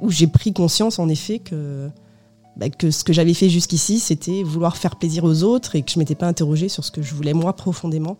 où 0.00 0.10
j'ai 0.10 0.26
pris 0.26 0.52
conscience 0.52 0.98
en 0.98 1.08
effet 1.08 1.38
que 1.38 1.88
bah, 2.56 2.68
que 2.68 2.90
ce 2.90 3.02
que 3.02 3.14
j'avais 3.14 3.32
fait 3.32 3.48
jusqu'ici, 3.48 3.98
c'était 3.98 4.42
vouloir 4.42 4.76
faire 4.76 4.96
plaisir 4.96 5.24
aux 5.24 5.42
autres 5.42 5.74
et 5.74 5.82
que 5.82 5.90
je 5.90 5.98
m'étais 5.98 6.14
pas 6.14 6.26
interrogée 6.26 6.68
sur 6.68 6.84
ce 6.84 6.90
que 6.90 7.00
je 7.00 7.14
voulais 7.14 7.32
moi 7.32 7.56
profondément. 7.56 8.18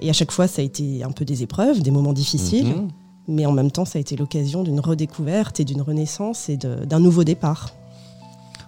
Et 0.00 0.10
à 0.10 0.12
chaque 0.12 0.30
fois, 0.30 0.46
ça 0.48 0.60
a 0.62 0.64
été 0.64 1.02
un 1.02 1.10
peu 1.12 1.24
des 1.24 1.42
épreuves, 1.42 1.80
des 1.82 1.90
moments 1.90 2.12
difficiles, 2.12 2.68
Mhm. 2.68 2.88
mais 3.28 3.46
en 3.46 3.52
même 3.52 3.70
temps, 3.70 3.84
ça 3.84 3.98
a 3.98 4.00
été 4.00 4.16
l'occasion 4.16 4.62
d'une 4.62 4.80
redécouverte 4.80 5.58
et 5.60 5.64
d'une 5.64 5.80
renaissance 5.82 6.48
et 6.48 6.56
d'un 6.56 7.00
nouveau 7.00 7.24
départ. 7.24 7.70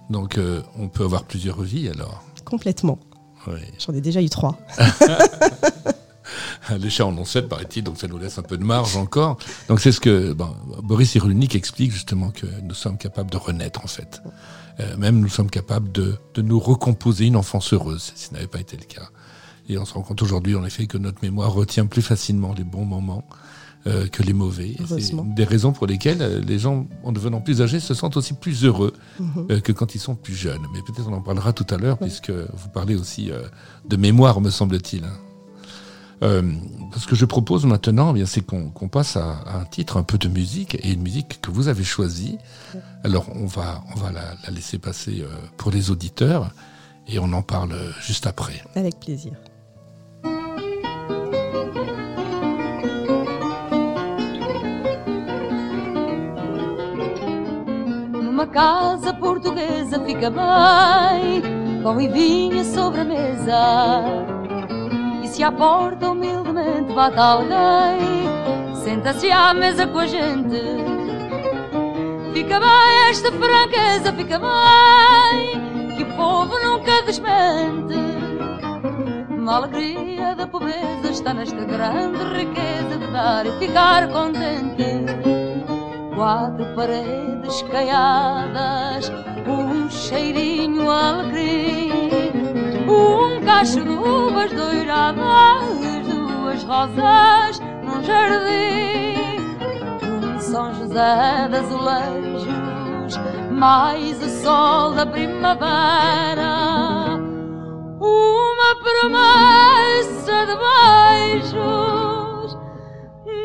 Donc, 0.09 0.37
euh, 0.37 0.61
on 0.77 0.87
peut 0.87 1.03
avoir 1.03 1.23
plusieurs 1.23 1.61
vies 1.61 1.87
alors. 1.89 2.23
Complètement. 2.45 2.97
Oui. 3.47 3.59
J'en 3.85 3.93
ai 3.93 4.01
déjà 4.01 4.21
eu 4.21 4.29
trois. 4.29 4.57
Les 6.79 6.89
chats 6.91 7.05
en 7.07 7.17
ont 7.17 7.25
sept, 7.25 7.49
paraît-il, 7.49 7.83
donc 7.83 7.97
ça 7.97 8.07
nous 8.07 8.19
laisse 8.19 8.37
un 8.37 8.43
peu 8.43 8.57
de 8.57 8.63
marge 8.63 8.95
encore. 8.95 9.37
Donc 9.69 9.79
c'est 9.79 9.91
ce 9.91 9.99
que 9.99 10.33
bon, 10.33 10.49
Boris 10.83 11.09
Cyrulnik 11.11 11.55
explique 11.55 11.91
justement 11.91 12.29
que 12.29 12.45
nous 12.61 12.75
sommes 12.75 12.97
capables 12.97 13.31
de 13.31 13.37
renaître 13.37 13.81
en 13.83 13.87
fait. 13.87 14.21
Euh, 14.79 14.95
même 14.97 15.19
nous 15.19 15.29
sommes 15.29 15.49
capables 15.49 15.91
de, 15.91 16.15
de 16.35 16.41
nous 16.43 16.59
recomposer 16.59 17.25
une 17.25 17.35
enfance 17.37 17.73
heureuse, 17.73 18.11
si 18.15 18.25
ce 18.27 18.33
n'avait 18.33 18.45
pas 18.47 18.59
été 18.59 18.77
le 18.77 18.83
cas. 18.83 19.09
Et 19.69 19.77
on 19.77 19.85
se 19.85 19.93
rend 19.93 20.01
compte 20.01 20.21
aujourd'hui 20.21 20.55
en 20.55 20.65
effet 20.65 20.87
que 20.87 20.97
notre 20.97 21.19
mémoire 21.21 21.53
retient 21.53 21.85
plus 21.85 22.01
facilement 22.01 22.53
les 22.57 22.63
bons 22.63 22.85
moments 22.85 23.23
euh, 23.87 24.07
que 24.07 24.23
les 24.23 24.33
mauvais. 24.33 24.75
C'est 24.87 25.15
des 25.35 25.43
raisons 25.45 25.71
pour 25.71 25.87
lesquelles 25.87 26.21
euh, 26.21 26.41
les 26.41 26.59
gens, 26.59 26.85
en 27.03 27.11
devenant 27.13 27.39
plus 27.39 27.61
âgés, 27.61 27.79
se 27.79 27.93
sentent 27.93 28.17
aussi 28.17 28.33
plus 28.33 28.65
heureux 28.65 28.93
Mhm. 29.19 29.47
euh, 29.51 29.59
que 29.61 29.71
quand 29.71 29.95
ils 29.95 29.99
sont 29.99 30.15
plus 30.15 30.33
jeunes. 30.35 30.65
Mais 30.73 30.79
peut-être 30.81 31.07
on 31.07 31.13
en 31.13 31.21
parlera 31.21 31.53
tout 31.53 31.67
à 31.69 31.77
l'heure, 31.77 31.97
puisque 31.97 32.31
vous 32.31 32.69
parlez 32.73 32.95
aussi 32.95 33.31
euh, 33.31 33.43
de 33.87 33.95
mémoire, 33.95 34.41
me 34.41 34.49
semble-t-il. 34.49 35.05
hein. 35.05 35.13
Ce 36.97 37.07
que 37.07 37.15
je 37.15 37.23
propose 37.25 37.65
maintenant, 37.65 38.09
eh 38.11 38.13
bien, 38.15 38.25
c'est 38.25 38.41
qu'on 38.45 38.89
passe 38.89 39.15
à, 39.15 39.35
à 39.45 39.61
un 39.61 39.65
titre 39.65 39.95
un 39.95 40.03
peu 40.03 40.17
de 40.17 40.27
musique 40.27 40.75
et 40.83 40.91
une 40.91 41.01
musique 41.01 41.39
que 41.41 41.49
vous 41.49 41.69
avez 41.69 41.85
choisie. 41.85 42.37
Alors, 43.05 43.25
on 43.35 43.45
va, 43.45 43.81
on 43.95 43.99
va 43.99 44.11
la, 44.11 44.35
la 44.43 44.49
laisser 44.51 44.79
passer 44.79 45.23
pour 45.55 45.71
les 45.71 45.91
auditeurs 45.91 46.51
et 47.07 47.19
on 47.19 47.31
en 47.31 47.41
parle 47.41 47.73
juste 48.01 48.27
après. 48.27 48.61
Avec 48.75 48.99
plaisir. 48.99 49.31
Casa 58.49 59.13
portuguesa 59.13 59.99
fica 60.05 60.29
bem, 60.29 61.41
pão 61.83 61.99
e 62.01 62.07
vinho 62.07 62.63
sobre 62.63 63.01
a 63.01 63.03
mesa. 63.03 64.03
E 65.23 65.27
se 65.27 65.43
à 65.43 65.51
porta 65.51 66.11
humildemente 66.11 66.91
bate 66.93 67.19
alguém, 67.19 68.27
senta-se 68.83 69.31
à 69.31 69.53
mesa 69.53 69.85
com 69.87 69.99
a 69.99 70.07
gente. 70.07 70.59
Fica 72.33 72.59
bem 72.59 73.09
esta 73.09 73.31
franqueza, 73.31 74.13
fica 74.13 74.39
bem, 74.39 75.95
que 75.95 76.03
o 76.03 76.15
povo 76.15 76.57
nunca 76.59 77.01
desmente. 77.03 77.95
Uma 79.29 79.57
alegria 79.57 80.35
da 80.35 80.47
pobreza 80.47 81.09
está 81.09 81.33
nesta 81.33 81.63
grande 81.65 82.23
riqueza 82.35 82.97
de 82.97 83.11
dar 83.11 83.45
e 83.45 83.51
ficar 83.59 84.07
contente 84.09 85.38
quatro 86.19 86.65
paredes 86.75 87.61
caiadas, 87.71 89.09
um 89.47 89.89
cheirinho 89.89 90.91
alegre, 90.91 92.33
um 92.89 93.39
cacho 93.45 93.81
de 93.81 93.89
uvas 93.89 94.51
doiradas, 94.51 95.79
duas 96.05 96.61
rosas 96.65 97.61
num 97.85 98.03
jardim, 98.03 99.39
um 100.03 100.37
São 100.41 100.73
José 100.73 101.47
de 101.49 101.55
azulejos, 101.55 103.17
mais 103.49 104.21
o 104.21 104.29
sol 104.43 104.91
da 104.95 105.05
primavera, 105.05 106.51
uma 107.97 108.75
promessa 108.83 110.45
de 110.47 110.57
beijos 110.57 112.08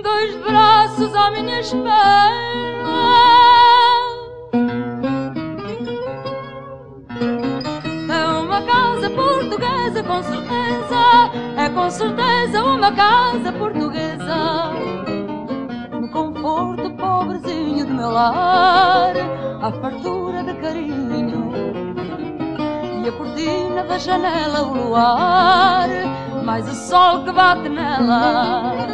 dois 0.04 0.36
braços 0.36 1.14
à 1.14 1.30
minha 1.30 1.60
espera. 1.60 2.30
É 8.10 8.26
uma 8.38 8.60
casa 8.62 9.10
portuguesa, 9.10 10.02
com 10.02 10.22
certeza. 10.22 11.02
É 11.56 11.68
com 11.70 11.90
certeza 11.90 12.62
uma 12.62 12.92
casa 12.92 13.50
portuguesa. 13.52 14.74
No 16.00 16.08
conforto 16.10 16.90
pobrezinho 16.90 17.86
do 17.86 17.94
meu 17.94 18.10
lar, 18.10 19.14
a 19.62 19.72
fartura 19.80 20.44
de 20.44 20.52
carinho. 20.60 21.50
E 23.02 23.08
a 23.08 23.12
cortina 23.12 23.84
da 23.84 23.98
janela, 23.98 24.62
o 24.62 24.74
luar, 24.74 25.88
mais 26.44 26.68
o 26.68 26.74
sol 26.74 27.24
que 27.24 27.32
bate 27.32 27.68
nela. 27.70 28.93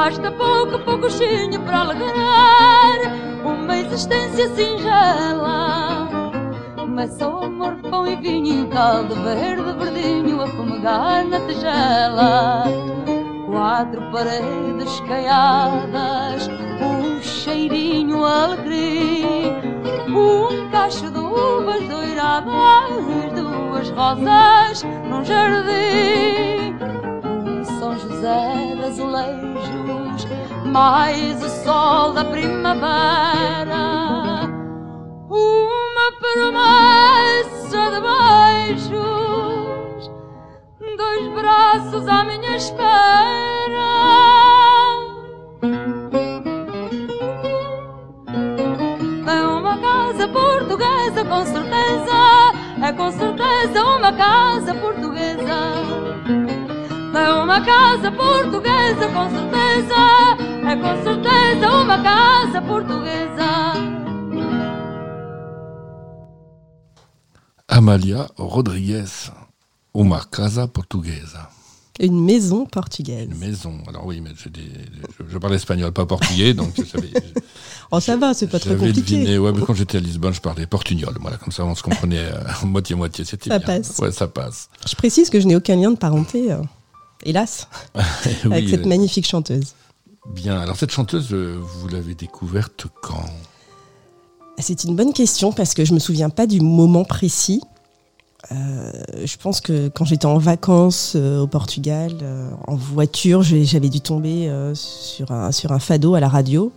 Basta 0.00 0.30
pouco, 0.30 0.78
poucochinho 0.84 1.60
para 1.62 1.80
alegrar 1.80 2.98
uma 3.44 3.76
existência 3.76 4.48
singela. 4.54 6.08
Mas 6.86 7.14
só 7.14 7.42
amor, 7.42 7.74
pão 7.90 8.06
e 8.06 8.14
vinho 8.14 8.62
e 8.62 8.66
caldo 8.68 9.16
verde, 9.16 9.72
verdinho 9.76 10.40
a 10.40 10.46
fumegar 10.46 11.24
na 11.26 11.40
tigela. 11.40 12.62
Quatro 13.50 14.00
paredes 14.12 15.00
caiadas, 15.08 16.48
um 16.80 17.20
cheirinho 17.20 18.24
alegre, 18.24 19.52
um 20.06 20.70
cacho 20.70 21.10
de 21.10 21.18
uvas 21.18 21.82
doiradas, 21.88 23.32
duas 23.34 23.90
rosas 23.90 24.84
num 25.10 25.24
jardim. 25.24 26.57
De 28.18 28.84
azulejos, 28.84 30.26
mais 30.66 31.40
o 31.40 31.48
sol 31.62 32.12
da 32.12 32.24
primavera. 32.24 33.76
Uma 35.30 36.12
promessa 36.18 37.90
de 37.92 38.00
beijos, 38.80 40.10
dois 40.96 41.28
braços 41.32 42.08
à 42.08 42.24
minha 42.24 42.56
espera. 42.56 42.88
É 49.28 49.42
uma 49.46 49.78
casa 49.78 50.26
portuguesa, 50.26 51.24
com 51.24 51.46
certeza. 51.46 52.18
É 52.82 52.92
com 52.92 53.12
certeza 53.12 53.84
uma 53.84 54.12
casa 54.12 54.74
portuguesa. 54.74 56.07
É 57.18 57.32
uma 57.32 57.60
casa 57.60 58.10
portuguesa, 58.12 59.08
com 59.08 59.30
certeza. 59.30 60.00
É 60.70 60.76
com 60.76 61.02
certeza 61.02 61.70
uma 61.82 61.98
casa 62.02 62.62
portuguesa. 62.62 63.48
Amalia 67.68 68.26
Rodriguez, 68.36 69.30
Uma 69.94 70.24
Casa 70.24 70.66
Portuguesa. 70.68 71.48
Une 72.00 72.20
maison 72.24 72.64
portugaise. 72.64 73.28
Une 73.30 73.38
maison. 73.38 73.78
Alors 73.88 74.06
oui, 74.06 74.20
mais 74.20 74.30
j'ai 74.42 74.50
des- 74.50 74.70
je, 75.18 75.24
je 75.28 75.38
parle 75.38 75.54
espagnol, 75.54 75.90
pas 75.92 76.06
portugais, 76.06 76.54
donc 76.54 76.70
je 76.76 76.84
savais. 76.84 77.10
Oh, 77.90 78.00
ça 78.00 78.18
va, 78.18 78.34
c'est 78.34 78.48
pas 78.48 78.58
très 78.60 78.70
J'avais 78.72 78.88
compliqué. 78.88 79.14
deviné, 79.16 79.38
ouais, 79.38 79.50
mais 79.50 79.62
quand 79.62 79.72
j'étais 79.72 79.96
à 79.96 80.00
Lisbonne, 80.00 80.34
je 80.34 80.42
parlais 80.42 80.66
portugnol. 80.66 81.14
Voilà, 81.22 81.38
comme 81.38 81.50
ça, 81.52 81.64
on 81.64 81.74
se 81.74 81.82
comprenait 81.82 82.18
euh, 82.18 82.38
moitié-moitié. 82.66 83.24
C'était 83.24 83.48
Ça 83.48 83.58
bien. 83.58 83.66
passe. 83.78 83.98
Ouais, 83.98 84.12
ça 84.12 84.28
passe. 84.28 84.68
Je 84.86 84.94
précise 84.94 85.30
que 85.30 85.40
je 85.40 85.46
n'ai 85.46 85.56
aucun 85.56 85.74
lien 85.74 85.90
de 85.90 85.96
parenté, 85.96 86.52
euh, 86.52 86.58
hélas, 87.24 87.68
Oui, 87.94 88.02
avec 88.52 88.68
cette 88.68 88.86
euh, 88.86 88.88
magnifique 88.88 89.26
chanteuse. 89.26 89.74
Bien. 90.34 90.58
Alors, 90.60 90.76
cette 90.76 90.90
chanteuse, 90.92 91.28
euh, 91.32 91.58
vous 91.60 91.88
l'avez 91.88 92.14
découverte 92.14 92.86
quand? 93.02 93.24
C'est 94.58 94.84
une 94.84 94.96
bonne 94.96 95.12
question 95.12 95.52
parce 95.52 95.74
que 95.74 95.84
je 95.84 95.94
me 95.94 95.98
souviens 95.98 96.30
pas 96.30 96.46
du 96.46 96.60
moment 96.60 97.04
précis. 97.04 97.62
Euh, 98.52 98.92
je 99.24 99.36
pense 99.36 99.60
que 99.60 99.88
quand 99.88 100.04
j'étais 100.04 100.26
en 100.26 100.38
vacances 100.38 101.14
euh, 101.16 101.40
au 101.40 101.46
Portugal, 101.46 102.12
euh, 102.22 102.50
en 102.66 102.76
voiture, 102.76 103.42
j'avais 103.42 103.88
dû 103.88 104.00
tomber 104.00 104.50
sur, 104.74 105.30
un, 105.30 105.52
sur 105.52 105.72
un 105.72 105.78
fado 105.78 106.14
à 106.14 106.20
la 106.20 106.28
radio. 106.28 106.72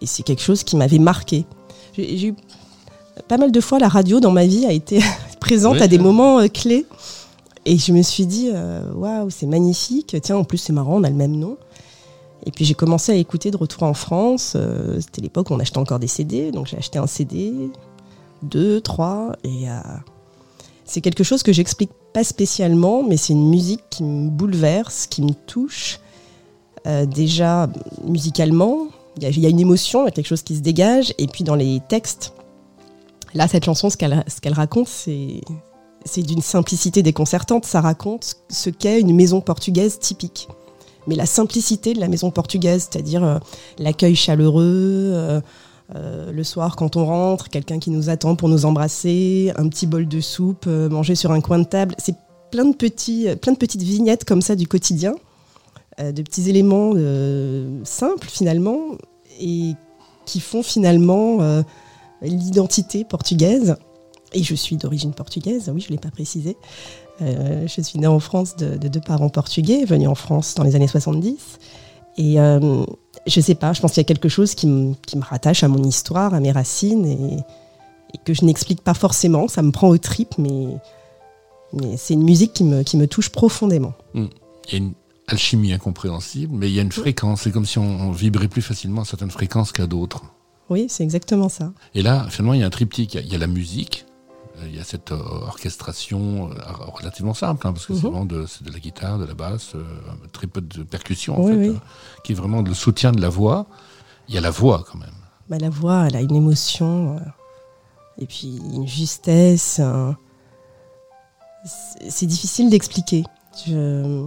Et 0.00 0.06
c'est 0.06 0.22
quelque 0.22 0.42
chose 0.42 0.62
qui 0.64 0.76
m'avait 0.76 0.98
marqué. 0.98 1.44
J'ai 1.96 2.28
eu 2.28 2.34
pas 3.28 3.36
mal 3.36 3.52
de 3.52 3.60
fois, 3.60 3.78
la 3.78 3.88
radio 3.88 4.18
dans 4.20 4.30
ma 4.30 4.46
vie 4.46 4.64
a 4.64 4.72
été 4.72 5.00
présente 5.40 5.74
Oui. 5.76 5.82
à 5.82 5.88
des 5.88 5.98
moments 5.98 6.46
clés. 6.48 6.86
Et 7.70 7.78
je 7.78 7.92
me 7.92 8.02
suis 8.02 8.26
dit, 8.26 8.50
euh, 8.52 8.82
waouh, 8.94 9.30
c'est 9.30 9.46
magnifique. 9.46 10.16
Tiens, 10.22 10.36
en 10.38 10.42
plus, 10.44 10.58
c'est 10.58 10.72
marrant, 10.72 10.96
on 10.96 11.04
a 11.04 11.08
le 11.08 11.14
même 11.14 11.36
nom. 11.36 11.56
Et 12.44 12.50
puis 12.50 12.64
j'ai 12.64 12.74
commencé 12.74 13.12
à 13.12 13.14
écouter 13.14 13.52
de 13.52 13.56
retour 13.56 13.84
en 13.84 13.94
France. 13.94 14.54
Euh, 14.56 14.98
C'était 15.00 15.20
l'époque 15.20 15.50
où 15.50 15.54
on 15.54 15.60
achetait 15.60 15.78
encore 15.78 16.00
des 16.00 16.08
CD. 16.08 16.50
Donc 16.50 16.66
j'ai 16.66 16.76
acheté 16.78 16.98
un 16.98 17.06
CD, 17.06 17.52
deux, 18.42 18.80
trois. 18.80 19.36
Et 19.44 19.70
euh, 19.70 19.74
c'est 20.84 21.00
quelque 21.00 21.22
chose 21.22 21.44
que 21.44 21.52
j'explique 21.52 21.92
pas 22.12 22.24
spécialement, 22.24 23.04
mais 23.04 23.16
c'est 23.16 23.34
une 23.34 23.48
musique 23.48 23.84
qui 23.88 24.02
me 24.02 24.28
bouleverse, 24.30 25.06
qui 25.06 25.22
me 25.22 25.32
touche. 25.46 26.00
Déjà, 27.14 27.68
musicalement, 28.04 28.86
il 29.18 29.38
y, 29.38 29.46
a- 29.46 29.48
une 29.50 29.60
émotion, 29.60 30.00
il 30.02 30.04
y 30.06 30.08
a 30.08 30.10
quelque 30.10 30.26
chose 30.26 30.42
qui 30.42 30.56
se 30.56 30.60
dégage. 30.60 31.12
Et 31.18 31.26
puis 31.28 31.44
dans 31.44 31.54
les 31.54 31.80
textes, 31.88 32.32
Là, 33.32 33.46
cette 33.46 33.64
chanson, 33.64 33.90
ce 33.90 33.96
qu'elle 33.96 34.24
ce 34.26 34.40
qu'elle 34.40 34.54
raconte, 34.54 34.88
c'est 34.88 35.40
c'est 36.04 36.22
d'une 36.22 36.42
simplicité 36.42 37.02
déconcertante. 37.02 37.64
Ça 37.64 37.80
raconte 37.80 38.36
ce 38.48 38.70
qu'est 38.70 39.00
une 39.00 39.14
maison 39.14 39.40
portugaise 39.40 39.98
typique. 39.98 40.48
Mais 41.06 41.14
la 41.14 41.26
simplicité 41.26 41.94
de 41.94 42.00
la 42.00 42.08
maison 42.08 42.30
portugaise, 42.30 42.88
c'est-à-dire 42.90 43.24
euh, 43.24 43.38
l'accueil 43.78 44.14
chaleureux, 44.14 44.64
euh, 44.64 45.40
euh, 45.94 46.30
le 46.30 46.44
soir 46.44 46.76
quand 46.76 46.96
on 46.96 47.06
rentre, 47.06 47.48
quelqu'un 47.48 47.78
qui 47.78 47.90
nous 47.90 48.10
attend 48.10 48.36
pour 48.36 48.48
nous 48.48 48.64
embrasser, 48.64 49.52
un 49.56 49.68
petit 49.68 49.86
bol 49.86 50.06
de 50.06 50.20
soupe, 50.20 50.66
manger 50.66 51.14
sur 51.14 51.32
un 51.32 51.40
coin 51.40 51.58
de 51.58 51.64
table. 51.64 51.94
C'est 51.98 52.14
plein 52.50 52.64
de, 52.64 52.74
petites 52.74 53.82
vignettes 53.82 54.24
comme 54.24 54.42
ça 54.42 54.56
du 54.56 54.66
quotidien, 54.66 55.14
de 55.98 56.22
petits 56.22 56.48
éléments 56.48 56.92
simples 57.84 58.28
finalement, 58.28 58.78
et 59.40 59.72
qui 60.26 60.40
font 60.40 60.62
finalement 60.62 61.38
l'identité 62.22 63.04
portugaise. 63.04 63.76
Et 64.32 64.42
je 64.42 64.54
suis 64.54 64.76
d'origine 64.76 65.12
portugaise, 65.12 65.70
oui, 65.74 65.80
je 65.80 65.86
ne 65.88 65.92
l'ai 65.92 65.98
pas 65.98 66.10
précisé. 66.10 66.56
Euh, 67.22 67.66
je 67.66 67.80
suis 67.80 67.98
née 67.98 68.06
en 68.06 68.20
France 68.20 68.56
de, 68.56 68.76
de 68.76 68.88
deux 68.88 69.00
parents 69.00 69.28
portugais, 69.28 69.84
venus 69.84 70.08
en 70.08 70.14
France 70.14 70.54
dans 70.54 70.62
les 70.64 70.76
années 70.76 70.86
70. 70.88 71.58
Et 72.16 72.40
euh, 72.40 72.84
je 73.26 73.40
sais 73.40 73.54
pas, 73.54 73.72
je 73.72 73.80
pense 73.80 73.92
qu'il 73.92 74.00
y 74.00 74.06
a 74.06 74.08
quelque 74.08 74.28
chose 74.28 74.54
qui, 74.54 74.66
me- 74.66 74.94
qui 75.06 75.16
me 75.18 75.22
rattache 75.24 75.62
à 75.64 75.68
mon 75.68 75.82
histoire, 75.82 76.32
à 76.34 76.40
mes 76.40 76.52
racines, 76.52 77.06
et, 77.06 77.36
et 78.14 78.18
que 78.24 78.32
je 78.34 78.44
n'explique 78.44 78.82
pas 78.82 78.94
forcément. 78.94 79.48
Ça 79.48 79.62
me 79.62 79.70
prend 79.72 79.88
aux 79.88 79.98
tripes, 79.98 80.38
mais, 80.38 80.66
mais 81.72 81.96
c'est 81.96 82.14
une 82.14 82.22
musique 82.24 82.52
qui 82.52 82.64
me, 82.64 82.82
qui 82.82 82.96
me 82.96 83.06
touche 83.06 83.28
profondément. 83.30 83.92
Il 84.14 84.28
y 84.70 84.74
a 84.74 84.78
une 84.78 84.92
alchimie 85.28 85.72
incompréhensible, 85.72 86.54
mais 86.56 86.68
il 86.68 86.74
y 86.74 86.78
a 86.78 86.82
une 86.82 86.92
fréquence. 86.92 87.42
C'est 87.42 87.50
comme 87.52 87.66
si 87.66 87.78
on, 87.78 87.84
on 88.00 88.10
vibrait 88.12 88.48
plus 88.48 88.62
facilement 88.62 89.02
à 89.02 89.04
certaines 89.04 89.30
fréquences 89.30 89.72
qu'à 89.72 89.86
d'autres. 89.86 90.22
Oui, 90.68 90.86
c'est 90.88 91.02
exactement 91.02 91.48
ça. 91.48 91.72
Et 91.94 92.02
là, 92.02 92.26
finalement, 92.30 92.54
il 92.54 92.60
y 92.60 92.62
a 92.62 92.66
un 92.66 92.70
triptyque. 92.70 93.14
Il 93.16 93.30
y 93.30 93.34
a, 93.34 93.38
la 93.38 93.46
musique, 93.48 94.04
il 94.66 94.76
y 94.76 94.78
a 94.80 94.84
cette 94.84 95.12
euh, 95.12 95.16
orchestration 95.18 96.50
euh, 96.50 96.54
relativement 96.92 97.34
simple, 97.34 97.66
hein, 97.66 97.72
parce 97.72 97.86
que 97.86 97.94
c'est 97.94 98.02
Mhm. 98.04 98.10
vraiment 98.10 98.24
de, 98.24 98.46
de 98.62 98.70
la 98.72 98.78
guitare, 98.78 99.18
de 99.18 99.24
la 99.24 99.34
basse, 99.34 99.74
euh, 99.74 99.82
très 100.32 100.46
peu 100.46 100.60
de 100.60 100.82
percussion, 100.82 101.38
en 101.38 101.44
Oui, 101.44 101.52
fait, 101.52 101.58
oui. 101.58 101.68
euh, 101.68 101.78
qui 102.24 102.32
est 102.32 102.34
vraiment 102.34 102.62
le 102.62 102.74
soutien 102.74 103.12
de 103.12 103.20
la 103.20 103.28
voix. 103.28 103.66
Il 104.28 104.34
y 104.34 104.38
a 104.38 104.40
la 104.40 104.50
voix, 104.50 104.84
quand 104.90 104.98
même. 104.98 105.10
Bah, 105.48 105.58
la 105.58 105.70
voix, 105.70 106.06
elle 106.06 106.16
a 106.16 106.20
une 106.20 106.34
émotion, 106.36 107.16
euh, 107.16 107.20
et 108.18 108.26
puis 108.26 108.60
une 108.72 108.86
justesse. 108.86 109.80
un- 109.80 110.16
C'est 112.08 112.26
difficile 112.26 112.70
d'expliquer. 112.70 113.24
Je- 113.66 114.26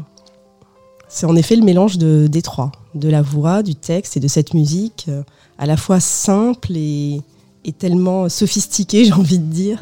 C'est 1.08 1.26
en 1.28 1.36
effet 1.36 1.56
le 1.56 1.64
mélange 1.64 1.98
de, 2.00 2.26
des 2.28 2.42
trois, 2.42 2.72
de 2.96 3.08
la 3.08 3.22
voix, 3.22 3.62
du 3.62 3.76
texte 3.76 4.18
et 4.18 4.20
de 4.20 4.28
cette 4.28 4.54
musique, 4.56 5.06
euh, 5.10 5.22
à 5.60 5.68
la 5.68 5.78
fois 5.78 6.00
simple 6.00 6.72
et, 6.76 7.22
et 7.64 7.74
tellement 7.74 8.30
sophistiquée, 8.30 9.06
j'ai 9.06 9.14
envie 9.14 9.40
de 9.40 9.52
dire. 9.52 9.82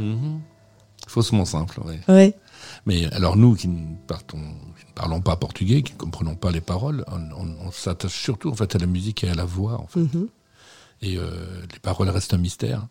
Faussement 1.07 1.45
simple, 1.45 1.79
oui. 1.85 1.95
Ouais. 2.07 2.37
Mais 2.85 3.05
alors 3.13 3.35
nous 3.35 3.55
qui 3.55 3.67
ne, 3.67 3.95
partons, 4.07 4.37
qui 4.37 4.85
ne 4.87 4.93
parlons 4.95 5.21
pas 5.21 5.35
portugais, 5.35 5.81
qui 5.81 5.93
ne 5.93 5.97
comprenons 5.97 6.35
pas 6.35 6.51
les 6.51 6.61
paroles, 6.61 7.03
on, 7.07 7.19
on- 7.35 7.67
on 7.67 7.71
s'attache 7.71 8.13
surtout 8.21 8.49
en 8.49 8.55
fait 8.55 8.75
à 8.75 8.79
la 8.79 8.85
musique 8.85 9.23
et 9.23 9.29
à 9.29 9.35
la 9.35 9.45
voix. 9.45 9.79
En 9.81 9.87
fait. 9.87 9.99
Mhm. 9.99 10.27
Et 11.01 11.17
euh, 11.17 11.31
les 11.73 11.79
paroles 11.79 12.09
restent 12.09 12.33
un 12.33 12.37
mystère. 12.37 12.87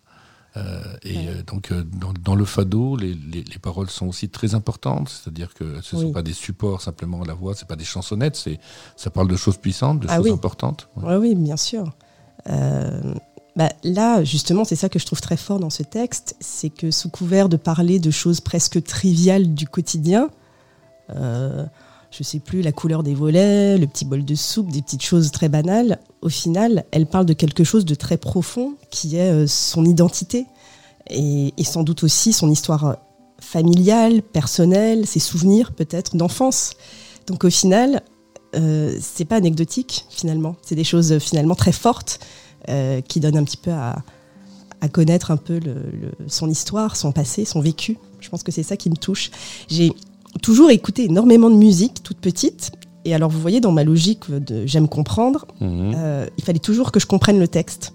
Euh, 0.56 0.82
et 1.04 1.28
euh, 1.28 1.42
donc 1.46 1.70
euh, 1.70 1.84
dans, 1.84 2.12
dans 2.12 2.34
le 2.34 2.44
fado, 2.44 2.96
les, 2.96 3.14
les- 3.14 3.44
les 3.44 3.58
paroles 3.60 3.88
sont 3.88 4.08
aussi 4.08 4.28
très 4.28 4.54
importantes, 4.56 5.08
c'est-à-dire 5.08 5.54
que 5.54 5.80
ce 5.80 5.94
ne 5.94 6.00
sont 6.02 6.12
pas 6.12 6.22
des 6.22 6.32
supports 6.32 6.82
simplement 6.82 7.24
la 7.24 7.34
voix, 7.34 7.54
c'est 7.54 7.68
pas 7.68 7.76
des 7.76 7.84
chansonnettes, 7.84 8.34
c'est 8.34 8.58
ça 8.96 9.10
parle 9.10 9.28
de 9.28 9.36
choses 9.36 9.58
puissantes, 9.58 10.00
de 10.00 10.06
Ah 10.10 10.16
choses 10.16 10.24
oui. 10.26 10.32
importantes. 10.32 10.88
Ouais. 10.96 11.04
Ouais, 11.10 11.16
oui, 11.16 11.34
bien 11.36 11.56
sûr. 11.56 11.94
Bah, 13.56 13.70
là, 13.82 14.22
justement, 14.24 14.64
c'est 14.64 14.76
ça 14.76 14.88
que 14.88 14.98
je 14.98 15.06
trouve 15.06 15.20
très 15.20 15.36
fort 15.36 15.58
dans 15.58 15.70
ce 15.70 15.82
texte, 15.82 16.36
c'est 16.40 16.70
que 16.70 16.90
sous 16.90 17.10
couvert 17.10 17.48
de 17.48 17.56
parler 17.56 17.98
de 17.98 18.10
choses 18.10 18.40
presque 18.40 18.82
triviales 18.82 19.54
du 19.54 19.66
quotidien, 19.66 20.30
euh, 21.16 21.64
je 22.10 22.22
sais 22.22 22.38
plus, 22.38 22.62
la 22.62 22.72
couleur 22.72 23.02
des 23.02 23.14
volets, 23.14 23.76
le 23.76 23.86
petit 23.86 24.04
bol 24.04 24.24
de 24.24 24.34
soupe, 24.34 24.70
des 24.70 24.82
petites 24.82 25.02
choses 25.02 25.30
très 25.30 25.48
banales, 25.48 25.98
au 26.22 26.28
final, 26.28 26.84
elle 26.92 27.06
parle 27.06 27.26
de 27.26 27.32
quelque 27.32 27.64
chose 27.64 27.84
de 27.84 27.94
très 27.94 28.16
profond 28.16 28.74
qui 28.90 29.16
est 29.16 29.30
euh, 29.30 29.46
son 29.46 29.84
identité 29.84 30.46
et, 31.08 31.52
et 31.56 31.64
sans 31.64 31.82
doute 31.82 32.04
aussi 32.04 32.32
son 32.32 32.50
histoire 32.50 32.98
familiale, 33.40 34.22
personnelle, 34.22 35.06
ses 35.06 35.18
souvenirs 35.18 35.72
peut-être 35.72 36.16
d'enfance. 36.16 36.72
Donc 37.26 37.44
au 37.44 37.50
final, 37.50 38.02
euh, 38.54 38.96
c'est 39.00 39.24
pas 39.24 39.36
anecdotique 39.36 40.06
finalement. 40.10 40.56
C'est 40.62 40.74
des 40.74 40.84
choses 40.84 41.12
euh, 41.12 41.18
finalement 41.18 41.54
très 41.54 41.72
fortes 41.72 42.20
euh, 42.68 43.00
qui 43.00 43.20
donnent 43.20 43.36
un 43.36 43.44
petit 43.44 43.56
peu 43.56 43.70
à, 43.72 44.02
à 44.80 44.88
connaître 44.88 45.30
un 45.30 45.36
peu 45.36 45.54
le- 45.58 45.74
le- 45.92 46.28
son 46.28 46.48
histoire, 46.48 46.96
son 46.96 47.12
passé, 47.12 47.44
son 47.44 47.60
vécu. 47.60 47.98
Je 48.20 48.28
pense 48.28 48.42
que 48.42 48.52
c'est 48.52 48.62
ça 48.62 48.76
qui 48.76 48.90
me 48.90 48.96
touche. 48.96 49.30
J'ai 49.68 49.92
toujours 50.42 50.70
écouté 50.70 51.04
énormément 51.04 51.50
de 51.50 51.56
musique 51.56 52.02
toute 52.02 52.18
petite. 52.18 52.72
Et 53.06 53.14
alors 53.14 53.30
vous 53.30 53.40
voyez 53.40 53.60
dans 53.60 53.72
ma 53.72 53.82
logique 53.82 54.30
de 54.30 54.66
j'aime 54.66 54.86
comprendre, 54.88 55.46
Mhm. 55.60 55.92
euh, 55.96 56.26
il 56.36 56.44
fallait 56.44 56.58
toujours 56.58 56.92
que 56.92 57.00
je 57.00 57.06
comprenne 57.06 57.38
le 57.38 57.48
texte. 57.48 57.94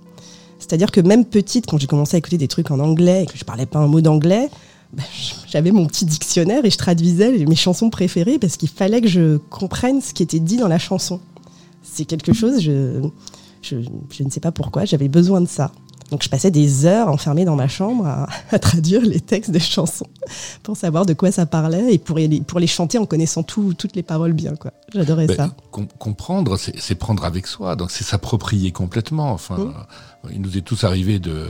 C'est-à-dire 0.57 0.89
que 0.91 0.99
même 1.01 1.25
petite, 1.25 1.67
quand 1.67 1.77
j'ai 1.77 1.85
commencé 1.85 2.15
à 2.15 2.17
écouter 2.17 2.37
des 2.39 2.47
trucs 2.47 2.71
en 2.71 2.79
anglais 2.79 3.23
et 3.23 3.25
que 3.27 3.37
je 3.37 3.43
parlais 3.45 3.67
pas 3.67 3.77
un 3.79 3.87
mot 3.87 4.01
d'anglais, 4.01 4.49
ben, 4.93 5.03
j'avais 5.47 5.71
mon 5.71 5.85
petit 5.85 6.05
dictionnaire 6.05 6.65
et 6.65 6.71
je 6.71 6.77
traduisais 6.77 7.45
mes 7.45 7.55
chansons 7.55 7.89
préférées 7.91 8.39
parce 8.39 8.57
qu'il 8.57 8.69
fallait 8.69 9.01
que 9.01 9.07
je 9.07 9.37
comprenne 9.37 10.01
ce 10.01 10.13
qui 10.13 10.23
était 10.23 10.39
dit 10.39 10.57
dans 10.57 10.67
la 10.67 10.79
chanson. 10.79 11.19
C'est 11.83 12.05
quelque 12.05 12.33
chose, 12.33 12.61
je, 12.61 12.99
je, 13.67 13.77
je 14.11 14.23
ne 14.23 14.29
sais 14.29 14.39
pas 14.39 14.51
pourquoi, 14.51 14.85
j'avais 14.85 15.07
besoin 15.09 15.41
de 15.41 15.47
ça. 15.47 15.71
Donc 16.11 16.21
je 16.21 16.29
passais 16.29 16.51
des 16.51 16.85
heures 16.85 17.07
enfermée 17.09 17.45
dans 17.45 17.55
ma 17.55 17.67
chambre 17.67 18.05
à, 18.05 18.27
à 18.51 18.59
traduire 18.59 19.01
les 19.01 19.19
textes 19.19 19.49
des 19.49 19.59
chansons 19.59 20.05
pour 20.61 20.77
savoir 20.77 21.05
de 21.07 21.13
quoi 21.13 21.31
ça 21.31 21.47
parlait 21.47 21.93
et 21.93 21.97
pour, 21.97 22.17
les- 22.19 22.41
pour 22.41 22.59
les 22.59 22.67
chanter 22.67 22.99
en 22.99 23.07
connaissant 23.07 23.41
tout- 23.41 23.73
toutes 23.73 23.95
les 23.95 24.03
paroles 24.03 24.33
bien. 24.33 24.55
quoi. 24.55 24.71
J'adorais 24.93 25.25
Ben, 25.25 25.35
ça. 25.35 25.55
com- 25.71 25.87
comprendre, 25.97 26.57
c'est 26.57 26.95
prendre 26.95 27.25
avec 27.25 27.47
soi, 27.47 27.75
donc 27.75 27.89
c'est 27.89 28.03
s'approprier 28.03 28.71
complètement. 28.71 29.31
Enfin, 29.31 29.57
Mhm. 29.57 29.73
Il 30.33 30.41
nous 30.41 30.57
est 30.57 30.61
tous 30.61 30.83
arrivé 30.83 31.19
de 31.19 31.47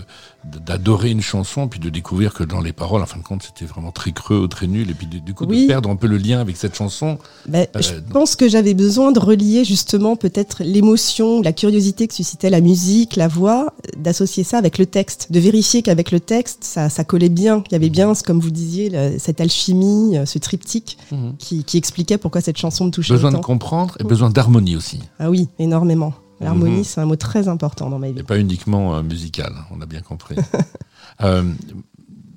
d'adorer 0.63 1.09
une 1.09 1.21
chanson, 1.23 1.67
puis 1.67 1.79
de 1.79 1.89
découvrir 1.89 2.31
que 2.31 2.43
dans 2.43 2.61
les 2.61 2.71
paroles, 2.71 3.01
en 3.01 3.07
fin 3.07 3.17
de 3.17 3.23
compte, 3.23 3.41
c'était 3.41 3.65
vraiment 3.65 3.91
très 3.91 4.11
creux 4.11 4.37
ou 4.37 4.47
très 4.47 4.67
nul, 4.67 4.91
et 4.91 4.93
puis 4.93 5.07
du, 5.07 5.19
du 5.19 5.33
coup 5.33 5.45
Oui. 5.49 5.63
de 5.63 5.67
perdre 5.67 5.89
un 5.89 5.95
peu 5.95 6.05
le 6.05 6.17
lien 6.17 6.39
avec 6.39 6.55
cette 6.55 6.75
chanson. 6.75 7.17
Ben, 7.47 7.65
Euh, 7.75 7.81
je 7.81 7.95
donc- 7.95 8.09
pense 8.09 8.35
que 8.35 8.47
j'avais 8.47 8.75
besoin 8.75 9.11
de 9.11 9.19
relier 9.19 9.65
justement 9.65 10.15
peut-être 10.15 10.61
l'émotion, 10.63 11.41
la 11.41 11.51
curiosité 11.51 12.07
que 12.07 12.13
suscitait 12.13 12.51
la 12.51 12.61
musique, 12.61 13.15
la 13.15 13.27
voix, 13.27 13.73
d'associer 13.97 14.43
ça 14.43 14.59
avec 14.59 14.77
le 14.77 14.85
texte, 14.85 15.31
de 15.31 15.39
vérifier 15.39 15.81
qu'avec 15.81 16.11
le 16.11 16.19
texte, 16.19 16.63
ça, 16.63 16.89
ça 16.89 17.03
collait 17.03 17.29
bien, 17.29 17.61
qu'il 17.61 17.71
y 17.71 17.75
avait 17.75 17.89
bien, 17.89 18.13
comme 18.23 18.39
vous 18.39 18.51
disiez, 18.51 18.91
le- 18.91 19.17
cette 19.17 19.41
alchimie, 19.41 20.15
euh, 20.15 20.25
ce 20.27 20.37
triptyque 20.37 20.97
qui, 21.39 21.63
qui 21.63 21.77
expliquait 21.77 22.19
pourquoi 22.19 22.41
cette 22.41 22.57
chanson 22.57 22.85
me 22.85 22.91
touchait 22.91 23.13
Besoin 23.15 23.31
de 23.31 23.37
comprendre 23.37 23.95
et 23.99 24.03
besoin 24.03 24.29
d'harmonie 24.29 24.75
aussi, 24.75 24.99
Ah 25.17 25.31
oui, 25.31 25.47
énormément. 25.57 26.13
L'harmonie, 26.41 26.77
Mhm. 26.79 26.83
c'est 26.83 27.01
un 27.01 27.05
mot 27.05 27.15
très 27.15 27.47
important 27.47 27.89
dans 27.89 27.99
ma 27.99 28.11
vie. 28.11 28.19
et 28.19 28.23
pas 28.23 28.37
uniquement 28.39 28.95
euh, 28.95 29.01
musical. 29.03 29.53
On 29.71 29.81
a 29.81 29.85
bien 29.85 30.01
compris. 30.01 30.35
Euh, 31.21 31.43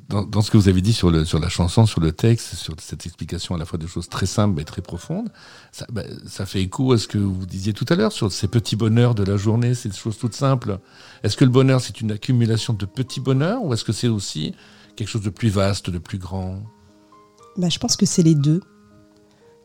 dans, 0.09 0.23
dans 0.23 0.41
ce 0.41 0.51
que 0.53 0.57
vous 0.57 0.69
avez 0.69 0.81
dit 0.81 0.93
sur, 0.93 1.11
le, 1.11 1.25
sur 1.25 1.41
la 1.41 1.49
chanson, 1.49 1.85
sur 1.85 2.01
le 2.01 2.13
texte, 2.13 2.55
sur 2.55 2.75
cette 2.79 3.05
explication 3.07 3.57
à 3.57 3.59
la 3.59 3.65
fois 3.65 3.77
de 3.79 3.87
choses 3.89 4.09
très 4.09 4.25
simples 4.27 4.61
et 4.61 4.65
très 4.65 4.83
profondes, 4.83 5.31
ça, 5.73 5.85
ben, 5.93 6.07
ça 6.27 6.47
fait 6.47 6.63
écho 6.63 6.93
à 6.93 6.99
ce 6.99 7.09
que 7.09 7.19
vous 7.19 7.45
disiez 7.45 7.73
tout 7.73 7.85
à 7.89 7.97
l'heure 7.97 8.13
sur 8.13 8.31
ces 8.31 8.47
petits 8.47 8.77
bonheurs 8.77 9.15
de 9.17 9.25
la 9.25 9.37
journée, 9.37 9.75
ces 9.75 9.91
choses 9.91 10.17
toutes 10.17 10.35
simples. 10.35 10.79
Est-ce 11.25 11.37
que 11.37 11.45
le 11.45 11.51
bonheur, 11.51 11.81
c'est 11.81 12.01
une 12.01 12.13
accumulation 12.13 12.73
de 12.73 12.87
petits 12.87 13.21
bonheurs 13.21 13.63
ou 13.65 13.73
est-ce 13.75 13.85
que 13.85 13.93
c'est 13.93 14.07
aussi 14.09 14.55
quelque 14.97 15.09
chose 15.09 15.23
de 15.23 15.31
plus 15.31 15.49
vaste, 15.49 15.91
de 15.91 15.99
plus 15.99 16.19
grand? 16.19 16.63
Bah, 17.57 17.69
je 17.69 17.79
pense 17.81 17.97
que 17.97 18.07
c'est 18.07 18.23
les 18.23 18.37
deux. 18.37 18.61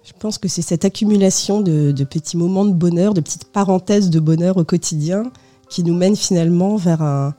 Je 0.04 0.12
pense 0.20 0.38
que 0.38 0.48
c'est 0.48 0.62
cette 0.62 0.84
accumulation 0.86 1.62
de, 1.62 1.92
petits 2.04 2.36
moments 2.38 2.66
de 2.66 2.74
bonheur, 2.74 3.14
de 3.14 3.22
petites 3.22 3.46
parenthèses 3.46 4.10
de 4.10 4.20
bonheur 4.20 4.58
au 4.58 4.64
quotidien 4.64 5.24
qui 5.70 5.84
nous 5.84 5.96
mènent 5.96 6.16
finalement 6.18 6.76
vers, 6.76 7.34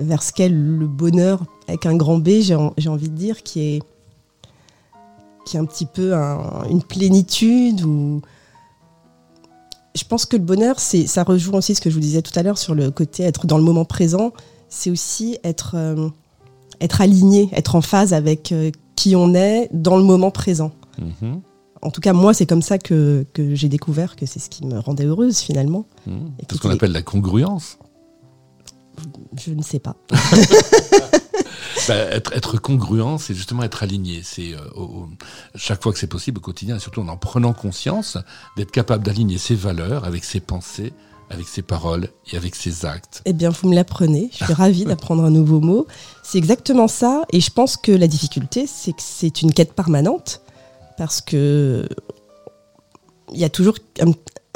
vers 0.00 0.22
ce 0.22 0.32
qu'est 0.32 0.48
le 0.50 0.86
bonheur 0.86 1.44
avec 1.66 1.86
un 1.86 1.96
grand 1.96 2.18
B, 2.18 2.40
j'ai 2.40 2.54
en- 2.54 2.74
j'ai 2.76 2.88
envie 2.90 3.08
de 3.08 3.16
dire, 3.16 3.42
qui 3.42 3.60
est, 3.60 3.82
qui 5.46 5.56
est 5.56 5.60
un 5.60 5.64
petit 5.64 5.86
peu 5.86 6.14
un- 6.14 6.64
une 6.68 6.82
plénitude. 6.82 7.82
Ou... 7.84 8.20
Je 9.94 10.04
pense 10.04 10.26
que 10.26 10.36
le 10.36 10.42
bonheur, 10.42 10.78
ça 10.80 11.22
rejoint 11.22 11.58
aussi 11.58 11.74
ce 11.74 11.80
que 11.80 11.88
je 11.88 11.94
vous 11.94 12.00
disais 12.00 12.20
tout 12.22 12.38
à 12.38 12.42
l'heure 12.42 12.58
sur 12.58 12.74
le 12.74 12.90
côté 12.90 13.22
être 13.22 13.46
dans 13.46 13.56
le 13.58 13.64
moment 13.64 13.86
présent. 13.86 14.32
C'est 14.68 14.90
aussi 14.90 15.38
être, 15.42 15.72
euh, 15.74 16.08
être 16.82 17.00
aligné, 17.00 17.48
être 17.52 17.76
en 17.76 17.80
phase 17.80 18.12
avec 18.12 18.52
euh, 18.52 18.70
qui 18.96 19.16
on 19.16 19.34
est 19.34 19.70
dans 19.72 19.96
le 19.96 20.02
moment 20.02 20.30
présent. 20.30 20.72
Mhm, 20.98 21.40
En 21.84 21.90
tout 21.90 22.00
cas, 22.00 22.12
moi, 22.12 22.34
c'est 22.34 22.46
comme 22.46 22.62
ça 22.62 22.78
que, 22.78 23.26
que 23.32 23.54
j'ai 23.54 23.68
découvert 23.68 24.16
que 24.16 24.26
c'est 24.26 24.40
ce 24.40 24.48
qui 24.48 24.66
me 24.66 24.78
rendait 24.78 25.04
heureuse 25.04 25.38
finalement. 25.38 25.86
mhm. 26.06 26.32
C'est 26.48 26.56
ce 26.56 26.60
qu'on 26.60 26.70
appelle 26.70 26.92
la 26.92 27.02
congruence. 27.02 27.78
Je 29.36 29.52
ne 29.52 29.62
sais 29.62 29.78
pas. 29.80 29.96
Bah, 31.88 31.96
être, 31.96 32.32
être 32.32 32.56
congruent, 32.58 33.18
c'est 33.18 33.34
justement 33.34 33.62
être 33.62 33.82
aligné. 33.82 34.22
C'est 34.24 34.54
euh, 34.54 34.58
chaque 35.54 35.82
fois 35.82 35.92
que 35.92 35.98
c'est 35.98 36.06
possible 36.06 36.38
au 36.38 36.40
quotidien, 36.40 36.76
et 36.76 36.78
surtout 36.78 37.02
en 37.02 37.08
en 37.08 37.18
prenant 37.18 37.52
conscience, 37.52 38.16
d'être 38.56 38.70
capable 38.70 39.04
d'aligner 39.04 39.36
ses 39.36 39.54
valeurs 39.54 40.04
avec 40.04 40.24
ses 40.24 40.40
pensées, 40.40 40.94
avec 41.30 41.46
ses 41.46 41.62
paroles 41.62 42.08
et 42.32 42.36
avec 42.36 42.54
ses 42.54 42.86
actes. 42.86 43.22
Eh 43.24 43.32
bien, 43.32 43.50
vous 43.50 43.68
me 43.68 43.74
l'apprenez. 43.74 44.30
Je 44.32 44.44
suis 44.44 44.54
ravie 44.54 44.84
d'apprendre 44.84 45.24
un 45.24 45.30
nouveau 45.30 45.60
mot. 45.60 45.86
C'est 46.22 46.38
exactement 46.38 46.88
ça. 46.88 47.24
Et 47.32 47.40
je 47.40 47.50
pense 47.50 47.76
que 47.76 47.92
la 47.92 48.06
difficulté, 48.06 48.66
c'est 48.66 48.92
que 48.92 49.02
c'est 49.02 49.42
une 49.42 49.52
quête 49.52 49.74
permanente. 49.74 50.40
Parce 50.96 51.20
que 51.20 51.88
il 53.32 53.38
y 53.38 53.44
a 53.44 53.48
toujours 53.48 53.74
un, 54.00 54.12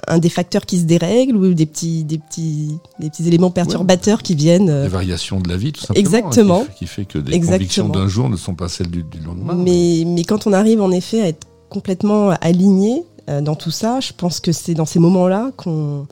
un 0.06 0.18
des 0.18 0.28
facteurs 0.28 0.64
qui 0.66 0.78
se 0.78 0.84
dérègle 0.84 1.36
ou 1.36 1.52
des 1.54 1.66
petits, 1.66 2.04
des 2.04 2.18
petits, 2.18 2.78
des 3.00 3.10
petits 3.10 3.26
éléments 3.26 3.50
perturbateurs 3.50 4.22
qui 4.22 4.34
viennent. 4.34 4.68
euh, 4.70 4.84
Les 4.84 4.88
variations 4.88 5.40
de 5.40 5.48
la 5.48 5.56
vie, 5.56 5.72
tout 5.72 5.80
simplement. 5.80 5.98
Exactement. 6.00 6.60
hein, 6.62 6.66
Qui, 6.74 6.78
qui 6.80 6.86
fait 6.86 7.04
que 7.04 7.18
des 7.18 7.32
Exactement. 7.32 7.58
convictions 7.58 7.88
d'un 7.88 8.08
jour 8.08 8.28
ne 8.28 8.36
sont 8.36 8.54
pas 8.54 8.68
celles 8.68 8.90
du, 8.90 9.02
du 9.02 9.18
lendemain. 9.20 9.54
Mais, 9.54 10.04
mais 10.06 10.24
quand 10.24 10.46
on 10.46 10.52
arrive 10.52 10.80
en 10.80 10.90
effet 10.92 11.22
à 11.22 11.28
être 11.28 11.46
complètement 11.70 12.30
aligné 12.40 13.02
euh, 13.28 13.40
dans 13.40 13.56
tout 13.56 13.70
ça, 13.72 14.00
je 14.00 14.12
pense 14.12 14.38
que 14.40 14.52
c'est 14.52 14.74
dans 14.74 14.86
ces 14.86 14.98
moments-là 15.00 15.50
qu'on 15.56 16.06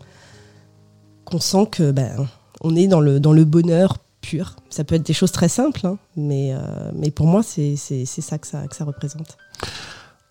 qu'on 1.24 1.40
sent 1.40 1.66
que 1.72 1.90
ben, 1.90 2.26
on 2.60 2.76
est 2.76 2.86
dans 2.86 3.00
le, 3.00 3.18
dans 3.20 3.32
le 3.32 3.44
bonheur 3.44 3.98
pur. 4.20 4.56
Ça 4.70 4.84
peut 4.84 4.94
être 4.94 5.02
des 5.06 5.12
choses 5.12 5.32
très 5.32 5.48
simples, 5.48 5.84
hein, 5.86 5.98
mais, 6.16 6.52
euh, 6.52 6.90
mais 6.94 7.10
pour 7.10 7.26
moi, 7.26 7.42
c'est 7.42 7.76
ça, 7.76 8.38
que 8.38 8.46
ça 8.46 8.66
que 8.68 8.76
ça 8.76 8.84
représente. 8.84 9.36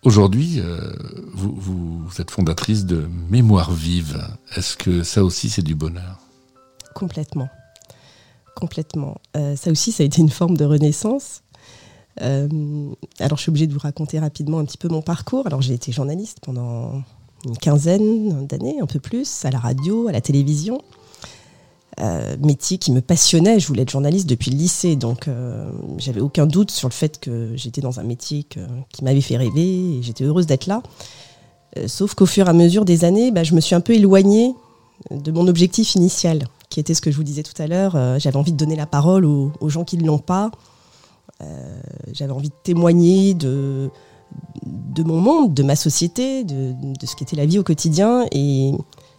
Aujourd'hui, 0.06 0.60
euh, 0.60 0.94
vous, 1.34 2.08
êtes 2.20 2.30
fondatrice 2.30 2.86
de 2.86 3.10
Mémoire 3.32 3.72
Vive. 3.72 4.24
Est-ce 4.56 4.78
que 4.78 5.02
ça 5.02 5.24
aussi, 5.24 5.50
c'est 5.50 5.64
du 5.64 5.74
bonheur? 5.74 6.20
Complètement. 6.94 7.50
Complètement. 8.56 9.18
Euh, 9.36 9.56
ça 9.56 9.72
aussi, 9.72 9.92
ça 9.92 10.04
a 10.04 10.06
été 10.06 10.22
une 10.22 10.30
forme 10.30 10.58
de 10.58 10.64
renaissance. 10.64 11.42
Euh, 12.22 12.48
alors, 13.20 13.40
je 13.40 13.42
suis 13.42 13.50
obligée 13.50 13.66
de 13.66 13.74
vous 13.74 13.80
raconter 13.80 14.20
rapidement 14.20 14.60
un 14.60 14.66
petit 14.66 14.78
peu 14.78 14.90
mon 14.90 15.02
parcours. 15.02 15.48
Alors, 15.48 15.64
j'ai 15.64 15.74
été 15.74 15.92
journaliste 15.92 16.38
pendant 16.40 17.02
une 17.44 17.58
quinzaine 17.58 18.46
d'années, 18.46 18.76
un 18.80 18.86
peu 18.86 19.00
plus, 19.00 19.44
à 19.44 19.50
la 19.50 19.58
radio, 19.58 20.08
à 20.08 20.12
la 20.12 20.22
télévision. 20.22 20.84
Euh, 22.02 22.36
métier 22.42 22.78
qui 22.78 22.92
me 22.92 23.00
passionnait. 23.00 23.58
Je 23.58 23.68
voulais 23.68 23.84
être 23.84 23.90
journaliste 23.90 24.28
depuis 24.28 24.52
le 24.52 24.58
lycée, 24.58 24.98
donc 24.98 25.30
euh, 25.30 25.72
j'avais 25.98 26.20
aucun 26.20 26.46
doute 26.46 26.70
sur 26.70 26.90
le 26.90 26.94
fait 26.94 27.22
que 27.22 27.52
j'étais 27.56 27.80
dans 27.80 28.02
un 28.02 28.04
métier 28.04 28.44
qui 28.44 29.04
m'avait 29.04 29.22
fait 29.22 29.38
rêver 29.38 29.98
et 29.98 30.04
j'étais 30.04 30.26
heureuse 30.26 30.46
d'être 30.46 30.66
là. 30.66 30.84
Euh, 31.78 31.88
sauf 31.88 32.14
qu'au 32.14 32.26
fur 32.26 32.48
et 32.48 32.50
à 32.50 32.54
mesure 32.54 32.84
des 32.84 33.06
années, 33.06 33.32
bah, 33.32 33.46
je 33.46 33.56
me 33.56 33.62
suis 33.62 33.76
un 33.76 33.80
peu 33.80 33.94
éloignée 33.94 34.54
de 35.10 35.32
mon 35.32 35.48
objectif 35.48 35.96
initial, 35.96 36.50
qui 36.70 36.82
était 36.82 36.94
ce 36.94 37.00
que 37.00 37.12
je 37.12 37.16
vous 37.16 37.24
disais 37.24 37.44
tout 37.44 37.60
à 37.62 37.68
l'heure. 37.68 38.20
J'avais 38.20 38.38
envie 38.38 38.52
de 38.52 38.58
donner 38.58 38.76
la 38.76 38.86
parole 38.86 39.24
aux, 39.24 39.70
gens 39.70 39.86
qui 39.86 39.98
ne 39.98 40.06
l'ont 40.06 40.20
pas. 40.20 40.52
J'avais 42.12 42.32
envie 42.32 42.50
de 42.50 42.56
témoigner 42.64 43.34
de, 43.34 43.90
de 44.66 45.04
mon 45.04 45.20
monde, 45.20 45.54
de 45.54 45.64
ma 45.64 45.76
société, 45.76 46.44
de, 46.46 46.74
de 46.74 47.06
ce 47.06 47.16
qu'était 47.16 47.36
la 47.36 47.46
vie 47.46 47.60
au 47.60 47.64
quotidien. 47.64 48.26
Et, 48.32 48.72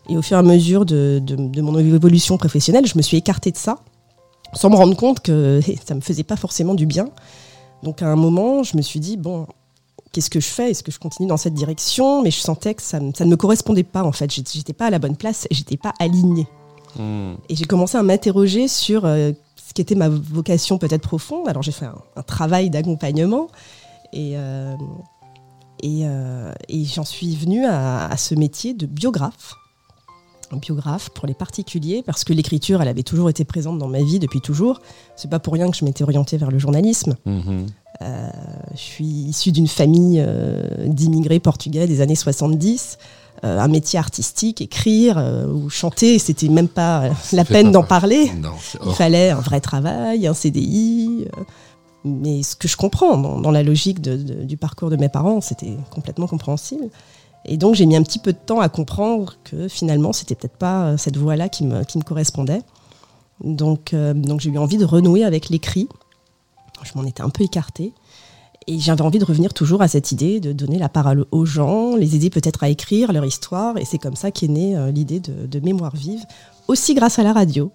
et 0.08 0.16
au 0.16 0.22
fur 0.22 0.36
et 0.36 0.40
à 0.40 0.42
mesure 0.42 0.84
de, 0.86 1.20
de- 1.22 1.36
de 1.36 1.60
mon 1.62 1.78
évolution 1.78 2.36
professionnelle, 2.38 2.86
je 2.86 2.96
me 2.96 3.02
suis 3.02 3.16
écartée 3.16 3.50
de 3.50 3.56
ça, 3.56 3.78
sans 4.54 4.70
me 4.70 4.76
rendre 4.76 4.96
compte 4.96 5.20
que 5.20 5.60
ça 5.86 5.94
me 5.94 6.00
faisait 6.00 6.22
pas 6.24 6.36
forcément 6.36 6.74
du 6.74 6.86
bien. 6.86 7.08
Donc 7.82 8.02
à 8.02 8.06
un 8.06 8.16
moment, 8.16 8.62
je 8.62 8.76
me 8.76 8.82
suis 8.82 9.00
dit, 9.00 9.16
bon, 9.16 9.46
qu'est-ce 10.12 10.30
que 10.30 10.40
je 10.40 10.46
fais? 10.48 10.70
Est-ce 10.70 10.82
que 10.82 10.90
je 10.92 10.98
continue 10.98 11.28
dans 11.28 11.36
cette 11.36 11.54
direction? 11.54 12.22
Mais 12.22 12.30
je 12.30 12.40
sentais 12.40 12.74
que 12.74 12.82
ça, 12.82 12.98
ne 13.00 13.24
me 13.24 13.36
correspondait 13.36 13.82
pas, 13.84 14.02
en 14.02 14.12
fait. 14.12 14.32
J'étais 14.32 14.72
pas 14.72 14.86
à 14.86 14.90
la 14.90 14.98
bonne 14.98 15.16
place, 15.16 15.46
j'étais 15.50 15.76
pas 15.76 15.92
alignée. 15.98 16.46
Et 16.98 17.54
j'ai 17.56 17.66
commencé 17.66 17.98
à 17.98 18.02
m'interroger 18.02 18.68
sur 18.68 19.04
euh, 19.04 19.32
ce 19.56 19.74
qui 19.74 19.82
était 19.82 19.94
ma 19.94 20.08
vocation 20.08 20.78
peut-être 20.78 21.02
profonde. 21.02 21.46
Alors 21.46 21.62
j'ai 21.62 21.72
fait 21.72 21.84
un, 21.84 21.98
un 22.16 22.22
travail 22.22 22.70
d'accompagnement 22.70 23.48
et, 24.14 24.32
euh, 24.36 24.74
et, 25.82 26.06
euh, 26.06 26.52
et 26.70 26.86
j'en 26.86 27.04
suis 27.04 27.36
venue 27.36 27.66
à, 27.66 28.06
à 28.06 28.16
ce 28.16 28.34
métier 28.34 28.72
de 28.72 28.86
biographe. 28.86 29.52
Un 30.52 30.58
biographe 30.58 31.10
pour 31.10 31.26
les 31.26 31.34
particuliers 31.34 32.02
parce 32.06 32.22
que 32.22 32.32
l'écriture, 32.32 32.80
elle 32.80 32.88
avait 32.88 33.02
toujours 33.02 33.28
été 33.30 33.44
présente 33.44 33.78
dans 33.78 33.88
ma 33.88 34.02
vie 34.02 34.18
depuis 34.20 34.40
toujours. 34.40 34.80
C'est 35.16 35.28
pas 35.30 35.40
pour 35.40 35.52
rien 35.54 35.68
que 35.70 35.76
je 35.76 35.84
m'étais 35.84 36.04
orientée 36.04 36.36
vers 36.36 36.50
le 36.52 36.58
journalisme. 36.58 37.16
Mhm. 37.26 37.66
Euh, 38.02 38.28
je 38.74 38.78
suis 38.80 39.04
issue 39.06 39.52
d'une 39.52 39.66
famille 39.66 40.22
euh, 40.24 40.86
d'immigrés 40.86 41.40
portugais 41.40 41.86
des 41.86 42.00
années 42.00 42.14
70. 42.14 42.98
Euh, 43.44 43.58
un 43.58 43.68
métier 43.68 43.98
artistique, 43.98 44.60
écrire 44.60 45.18
ou 45.52 45.68
chanter, 45.68 46.18
c'était 46.18 46.48
même 46.48 46.68
pas 46.68 47.10
la 47.32 47.44
peine 47.44 47.70
d'en 47.72 47.82
parler. 47.82 48.30
Non, 48.40 48.50
Il 48.86 48.92
fallait 48.94 49.30
un 49.30 49.40
vrai 49.40 49.60
travail, 49.60 50.26
un 50.26 50.32
CDI. 50.34 51.26
mais 52.04 52.42
ce 52.42 52.54
que 52.56 52.68
je 52.68 52.76
comprends 52.76 53.16
dans, 53.18 53.40
dans 53.40 53.50
la 53.50 53.62
logique 53.62 54.00
de- 54.00 54.16
de- 54.16 54.44
du 54.44 54.56
parcours 54.56 54.90
de 54.90 54.96
mes 54.96 55.08
parents, 55.08 55.40
c'était 55.40 55.76
complètement 55.90 56.26
compréhensible. 56.28 56.84
Et 57.48 57.56
donc 57.56 57.74
j'ai 57.74 57.86
mis 57.86 57.96
un 57.96 58.02
petit 58.02 58.18
peu 58.18 58.32
de 58.32 58.38
temps 58.38 58.60
à 58.60 58.68
comprendre 58.68 59.34
que 59.44 59.68
finalement, 59.68 60.12
c'était 60.12 60.34
peut-être 60.34 60.56
pas 60.56 60.86
euh, 60.86 60.96
cette 60.96 61.16
voie-là 61.16 61.48
qui 61.48 61.64
me, 61.64 61.84
qui 61.84 61.96
me 61.98 62.02
correspondait. 62.02 62.62
Donc, 63.42 63.94
euh, 63.94 64.14
donc 64.14 64.40
j'ai 64.40 64.50
eu 64.50 64.58
envie 64.58 64.78
de 64.78 64.84
renouer 64.84 65.24
avec 65.24 65.48
l'écrit. 65.48 65.88
Je 66.82 66.92
m'en 66.94 67.04
étais 67.04 67.22
un 67.22 67.30
peu 67.30 67.44
écartée. 67.44 67.92
Et 68.68 68.80
j'avais 68.80 69.02
envie 69.02 69.20
de 69.20 69.24
revenir 69.24 69.54
toujours 69.54 69.80
à 69.80 69.86
cette 69.86 70.10
idée 70.10 70.40
de 70.40 70.52
donner 70.52 70.78
la 70.78 70.88
parole 70.88 71.24
aux 71.30 71.44
gens, 71.46 71.94
les 71.94 72.16
aider 72.16 72.30
peut-être 72.30 72.64
à 72.64 72.68
écrire 72.68 73.12
leur 73.12 73.24
histoire. 73.24 73.78
Et 73.78 73.84
c'est 73.84 73.98
comme 73.98 74.16
ça 74.16 74.32
qu'est 74.32 74.48
née 74.48 74.76
euh, 74.76 74.90
l'idée 74.90 75.20
de, 75.20 75.46
de 75.46 75.60
Mémoire 75.60 75.94
vive, 75.94 76.24
aussi 76.66 76.94
grâce 76.94 77.18
à 77.20 77.22
la 77.22 77.32
radio. 77.32 77.70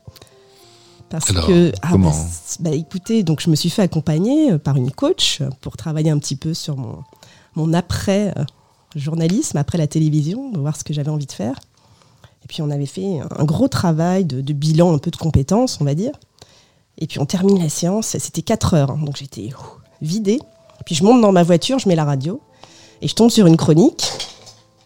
Parce 1.09 1.29
Alors, 1.29 1.47
que, 1.47 1.71
ah, 1.81 1.89
comment 1.91 2.09
bah, 2.09 2.15
c- 2.15 2.57
bah, 2.61 2.71
écoutez, 2.71 3.23
donc 3.23 3.39
je 3.41 3.49
me 3.49 3.55
suis 3.55 3.69
fait 3.69 3.81
accompagner 3.83 4.57
par 4.57 4.75
une 4.75 4.91
coach 4.91 5.41
pour 5.61 5.77
travailler 5.77 6.09
un 6.09 6.19
petit 6.19 6.35
peu 6.35 6.53
sur 6.53 6.75
mon, 6.75 6.99
mon 7.55 7.73
après 7.73 8.33
journalisme, 8.95 9.57
après 9.57 9.77
la 9.77 9.87
télévision, 9.87 10.51
voir 10.53 10.75
ce 10.75 10.83
que 10.83 10.93
j'avais 10.93 11.09
envie 11.11 11.25
de 11.25 11.31
faire. 11.31 11.55
Et 12.43 12.47
puis 12.47 12.61
on 12.61 12.69
avait 12.71 12.85
fait 12.85 13.19
un 13.37 13.43
gros 13.45 13.67
travail 13.67 14.25
de, 14.25 14.53
bilan, 14.53 14.93
un 14.93 14.97
peu 14.97 15.11
de 15.11 15.17
compétences, 15.17 15.79
on 15.79 15.85
va 15.85 15.93
dire. 15.93 16.11
Et 16.97 17.07
puis 17.07 17.19
on 17.19 17.25
termine 17.25 17.59
la 17.59 17.69
séance, 17.69 18.17
c'était 18.17 18.41
4 18.41 18.73
heures, 18.73 18.91
hein, 18.91 18.99
donc 19.03 19.17
j'étais 19.17 19.49
vidée. 20.01 20.39
Puis 20.85 20.95
je 20.95 21.03
monte 21.03 21.21
dans 21.21 21.31
ma 21.31 21.43
voiture, 21.43 21.79
je 21.79 21.87
mets 21.87 21.95
la 21.95 22.05
radio, 22.05 22.41
et 23.01 23.07
je 23.07 23.15
tombe 23.15 23.29
sur 23.29 23.45
une 23.47 23.57
chronique, 23.57 24.11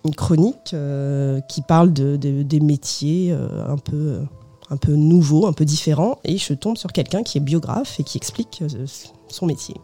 une 0.06 0.14
chronique 0.16 0.74
euh, 0.74 1.40
qui 1.42 1.62
parle 1.62 1.94
de, 1.94 2.16
de- 2.18 2.44
des 2.44 2.60
métiers 2.60 3.32
euh, 3.32 3.68
un 3.68 3.78
peu, 3.78 4.20
un 4.70 4.78
peu 4.78 4.94
nouveaux, 4.94 5.48
un 5.48 5.54
peu 5.54 5.66
différents, 5.66 6.20
et 6.24 6.38
je 6.38 6.54
tombe 6.54 6.78
sur 6.78 6.92
quelqu'un 6.92 7.24
qui 7.24 7.38
est 7.38 7.42
biographe 7.42 8.00
et 8.00 8.04
qui 8.04 8.18
explique 8.18 8.62
euh, 8.62 8.86
son 9.30 9.46
métier. 9.46 9.76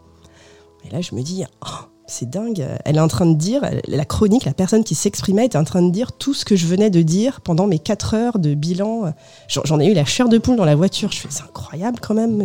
Et 0.84 0.90
là, 0.90 1.00
je 1.00 1.14
me 1.14 1.22
dis, 1.22 1.44
oh, 1.64 1.86
c'est 2.06 2.28
dingue, 2.28 2.66
elle 2.84 2.96
est 2.96 3.00
en 3.00 3.08
train 3.08 3.26
de 3.26 3.34
dire, 3.34 3.62
la 3.86 4.04
chronique, 4.04 4.44
la 4.44 4.52
personne 4.52 4.82
qui 4.82 4.94
s'exprimait 4.94 5.46
était 5.46 5.58
en 5.58 5.64
train 5.64 5.82
de 5.82 5.90
dire 5.90 6.12
tout 6.12 6.34
ce 6.34 6.44
que 6.44 6.56
je 6.56 6.66
venais 6.66 6.90
de 6.90 7.00
dire 7.00 7.40
pendant 7.40 7.66
mes 7.66 7.78
4 7.78 8.14
heures 8.14 8.38
de 8.38 8.54
bilan. 8.54 9.14
J'en 9.48 9.80
ai 9.80 9.86
eu 9.86 9.94
la 9.94 10.04
chair 10.04 10.28
de 10.28 10.38
poule 10.38 10.56
dans 10.56 10.64
la 10.64 10.74
voiture, 10.74 11.12
je 11.12 11.18
fais, 11.18 11.28
c'est 11.30 11.44
incroyable 11.44 12.00
quand 12.00 12.14
même, 12.14 12.42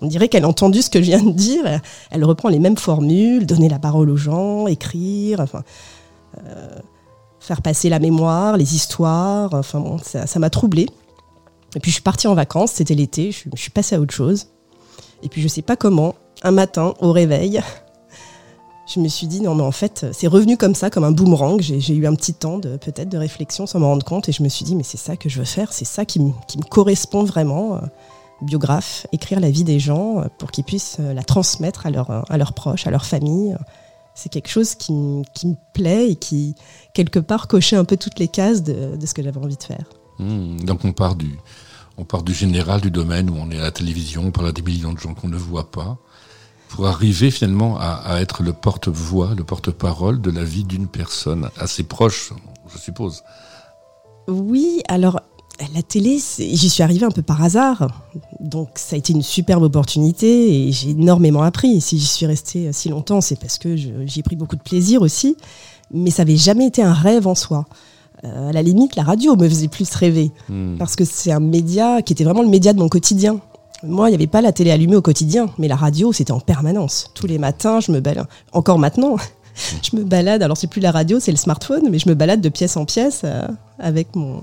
on, 0.00 0.06
dirait 0.06 0.28
qu'elle 0.28 0.44
a 0.44 0.48
entendu 0.48 0.80
ce 0.80 0.90
que 0.90 1.00
je 1.00 1.06
viens 1.06 1.22
de 1.22 1.32
dire, 1.32 1.64
elle, 2.10 2.24
reprend 2.24 2.48
les 2.48 2.60
mêmes 2.60 2.76
formules, 2.76 3.46
donner 3.46 3.68
la 3.68 3.78
parole 3.78 4.10
aux 4.10 4.16
gens, 4.16 4.68
écrire, 4.68 5.44
euh, 6.38 6.68
faire 7.40 7.62
passer 7.62 7.88
la 7.88 7.98
mémoire, 7.98 8.56
les 8.56 8.74
histoires, 8.76 9.54
enfin 9.54 9.84
ça 10.02 10.38
m'a 10.38 10.50
troublée. 10.50 10.88
Et 11.74 11.80
puis 11.80 11.90
je 11.90 11.96
suis 11.96 12.02
partie 12.02 12.28
en 12.28 12.34
vacances, 12.34 12.72
c'était 12.72 12.94
l'été, 12.94 13.32
je, 13.32 13.48
je 13.54 13.60
suis 13.60 13.70
passée 13.70 13.96
à 13.96 14.00
autre 14.00 14.14
chose. 14.14 14.46
Et 15.24 15.28
puis 15.28 15.42
je 15.42 15.48
sais 15.48 15.62
pas 15.62 15.74
comment, 15.74 16.14
un 16.42 16.52
matin, 16.52 16.94
au 17.00 17.10
réveil, 17.10 17.60
je 18.86 19.00
me 19.00 19.08
suis 19.08 19.26
dit 19.26 19.40
non 19.40 19.54
mais 19.54 19.62
en 19.62 19.72
fait 19.72 20.06
c'est 20.12 20.26
revenu 20.26 20.56
comme 20.56 20.74
ça, 20.74 20.90
comme 20.90 21.04
un 21.04 21.10
boomerang. 21.12 21.60
J'ai 21.60 21.94
eu 21.94 22.06
un 22.06 22.14
petit 22.14 22.34
temps 22.34 22.58
de 22.58 22.76
peut-être 22.76 23.08
de 23.08 23.16
réflexion 23.18 23.66
sans 23.66 23.78
m'en 23.80 23.88
rendre 23.88 24.04
compte 24.04 24.28
et 24.28 24.32
je 24.32 24.42
me 24.42 24.48
suis 24.48 24.64
dit 24.64 24.76
mais 24.76 24.82
c'est 24.82 24.98
ça 24.98 25.16
que 25.16 25.28
je 25.28 25.38
veux 25.38 25.44
faire, 25.46 25.72
c'est 25.72 25.84
ça 25.86 26.04
qui, 26.04 26.20
me- 26.20 26.28
me 26.56 26.68
correspond 26.68 27.24
vraiment. 27.24 27.76
euh, 27.76 27.80
biographe, 28.42 29.06
écrire 29.12 29.40
la 29.40 29.50
vie 29.50 29.64
des 29.64 29.78
gens 29.80 30.18
euh, 30.18 30.24
pour 30.38 30.50
qu'ils 30.50 30.64
puissent 30.64 30.96
euh, 31.00 31.14
la 31.14 31.22
transmettre 31.22 31.86
à, 31.86 32.22
à 32.28 32.36
leurs 32.36 32.52
proches, 32.52 32.86
à 32.86 32.90
leur 32.90 33.06
famille. 33.06 33.56
C'est 34.14 34.28
quelque 34.28 34.48
chose 34.50 34.74
qui, 34.74 34.92
me 34.92 35.22
plaît 35.72 36.10
et 36.10 36.16
qui, 36.16 36.54
quelque 36.92 37.20
part, 37.20 37.48
cochait 37.48 37.76
un 37.76 37.84
peu 37.84 37.96
toutes 37.96 38.18
les 38.18 38.28
cases 38.28 38.62
de, 38.62 38.96
de 38.96 39.06
ce 39.06 39.14
que 39.14 39.22
j'avais 39.22 39.38
envie 39.38 39.56
de 39.56 39.62
faire. 39.62 39.84
Hmm, 40.18 40.58
Donc 40.58 40.84
on 40.84 40.92
part 40.92 41.14
du, 41.14 41.38
on 41.96 42.04
part 42.04 42.22
du 42.22 42.34
général 42.34 42.80
du 42.82 42.90
domaine 42.90 43.30
où 43.30 43.34
on 43.36 43.50
est 43.50 43.58
à 43.58 43.62
la 43.62 43.70
télévision, 43.72 44.24
on 44.26 44.30
parle 44.30 44.48
à 44.48 44.52
des 44.52 44.62
millions 44.62 44.92
de 44.92 44.98
gens 44.98 45.14
qu'on 45.14 45.28
ne 45.28 45.38
voit 45.38 45.70
pas, 45.70 45.96
pour 46.74 46.88
arriver 46.88 47.30
finalement 47.30 47.78
à, 47.78 47.92
à 48.04 48.20
être 48.20 48.42
le 48.42 48.52
porte-voix, 48.52 49.34
le 49.36 49.44
porte-parole 49.44 50.20
de 50.20 50.30
la 50.32 50.42
vie 50.42 50.64
d'une 50.64 50.88
personne 50.88 51.48
assez 51.56 51.84
proche, 51.84 52.32
je 52.72 52.78
suppose. 52.78 53.22
Oui, 54.26 54.82
alors 54.88 55.20
la 55.72 55.82
télé, 55.82 56.18
j'y 56.36 56.68
suis 56.68 56.82
arrivée 56.82 57.06
un 57.06 57.12
peu 57.12 57.22
par 57.22 57.44
hasard. 57.44 57.88
Donc 58.40 58.70
ça 58.74 58.96
a 58.96 58.98
été 58.98 59.12
une 59.12 59.22
superbe 59.22 59.62
opportunité 59.62 60.66
et 60.66 60.72
j'ai 60.72 60.90
énormément 60.90 61.42
appris. 61.42 61.80
Si 61.80 61.96
j'y 61.96 62.06
suis 62.06 62.26
restée 62.26 62.72
si 62.72 62.88
longtemps, 62.88 63.20
c'est 63.20 63.38
parce 63.38 63.58
que 63.58 63.76
j'y 63.76 64.18
ai 64.18 64.22
pris 64.24 64.34
beaucoup 64.34 64.56
de 64.56 64.62
plaisir 64.62 65.00
aussi. 65.00 65.36
Mais 65.92 66.10
ça 66.10 66.24
n'avait 66.24 66.36
jamais 66.36 66.66
été 66.66 66.82
un 66.82 66.92
rêve 66.92 67.28
en 67.28 67.36
soi. 67.36 67.66
Euh, 68.24 68.48
à 68.48 68.52
la 68.52 68.62
limite, 68.62 68.96
la 68.96 69.04
radio 69.04 69.36
me 69.36 69.48
faisait 69.48 69.68
plus 69.68 69.94
rêver. 69.94 70.32
Hmm. 70.48 70.76
Parce 70.76 70.96
que 70.96 71.04
c'est 71.04 71.30
un 71.30 71.40
média 71.40 72.02
qui 72.02 72.14
était 72.14 72.24
vraiment 72.24 72.42
le 72.42 72.48
média 72.48 72.72
de 72.72 72.80
mon 72.80 72.88
quotidien. 72.88 73.38
Moi, 73.86 74.08
il 74.08 74.12
n'y 74.12 74.16
avait 74.16 74.26
pas 74.26 74.40
la 74.40 74.52
télé 74.52 74.70
allumée 74.70 74.96
au 74.96 75.02
quotidien, 75.02 75.48
mais 75.58 75.68
la 75.68 75.76
radio, 75.76 76.12
c'était 76.12 76.32
en 76.32 76.40
permanence. 76.40 77.10
Tous 77.14 77.26
les 77.26 77.38
matins, 77.38 77.80
je 77.80 77.92
me 77.92 78.00
balade. 78.00 78.26
Encore 78.52 78.78
maintenant, 78.78 79.16
je 79.82 79.96
me 79.96 80.04
balade. 80.04 80.42
Alors, 80.42 80.56
c'est 80.56 80.66
plus 80.66 80.80
la 80.80 80.90
radio, 80.90 81.20
c'est 81.20 81.30
le 81.30 81.36
smartphone, 81.36 81.88
mais 81.90 81.98
je 81.98 82.08
me 82.08 82.14
balade 82.14 82.40
de 82.40 82.48
pièce 82.48 82.76
en 82.76 82.84
pièce 82.84 83.22
euh, 83.24 83.46
avec 83.78 84.14
mon, 84.16 84.42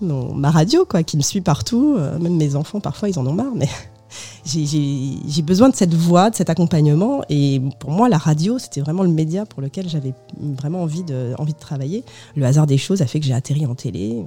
ma 0.00 0.50
radio, 0.50 0.84
quoi, 0.84 1.02
qui 1.02 1.16
me 1.16 1.22
suit 1.22 1.40
partout. 1.40 1.96
Euh, 1.98 2.18
même 2.18 2.36
mes 2.36 2.56
enfants, 2.56 2.80
parfois, 2.80 3.08
ils 3.08 3.18
en 3.18 3.26
ont 3.26 3.34
marre, 3.34 3.54
mais 3.54 3.68
j'ai 4.44 5.42
besoin 5.42 5.68
de 5.68 5.76
cette 5.76 5.94
voix, 5.94 6.30
de 6.30 6.36
cet 6.36 6.50
accompagnement. 6.50 7.22
Et 7.28 7.60
pour 7.80 7.90
moi, 7.90 8.08
la 8.08 8.18
radio, 8.18 8.58
c'était 8.58 8.80
vraiment 8.80 9.02
le 9.02 9.10
média 9.10 9.46
pour 9.46 9.60
lequel 9.60 9.88
j'avais 9.88 10.14
vraiment 10.38 10.82
envie 10.82 11.04
de, 11.04 11.34
envie 11.38 11.54
de 11.54 11.58
travailler. 11.58 12.04
Le 12.34 12.44
hasard 12.46 12.66
des 12.66 12.78
choses 12.78 13.02
a 13.02 13.06
fait 13.06 13.20
que 13.20 13.26
j'ai 13.26 13.34
atterri 13.34 13.66
en 13.66 13.74
télé. 13.74 14.24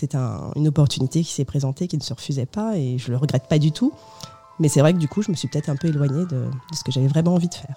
C'est 0.00 0.14
un- 0.14 0.50
une 0.56 0.66
opportunité 0.66 1.22
qui 1.22 1.30
s'est 1.30 1.44
présentée, 1.44 1.86
qui 1.86 1.98
ne 1.98 2.02
se 2.02 2.14
refusait 2.14 2.46
pas, 2.46 2.78
et 2.78 2.96
je 2.96 3.10
le 3.10 3.18
regrette 3.18 3.48
pas 3.48 3.58
du 3.58 3.70
tout. 3.70 3.92
Mais 4.58 4.68
c'est 4.70 4.80
vrai 4.80 4.94
que 4.94 4.98
du 4.98 5.08
coup, 5.08 5.20
je 5.22 5.30
me 5.30 5.36
suis 5.36 5.46
peut-être 5.46 5.68
un 5.68 5.76
peu 5.76 5.88
éloignée 5.88 6.24
de, 6.24 6.36
de 6.46 6.74
ce 6.74 6.82
que 6.82 6.90
j'avais 6.90 7.06
vraiment 7.08 7.34
envie 7.34 7.48
de 7.48 7.54
faire. 7.54 7.76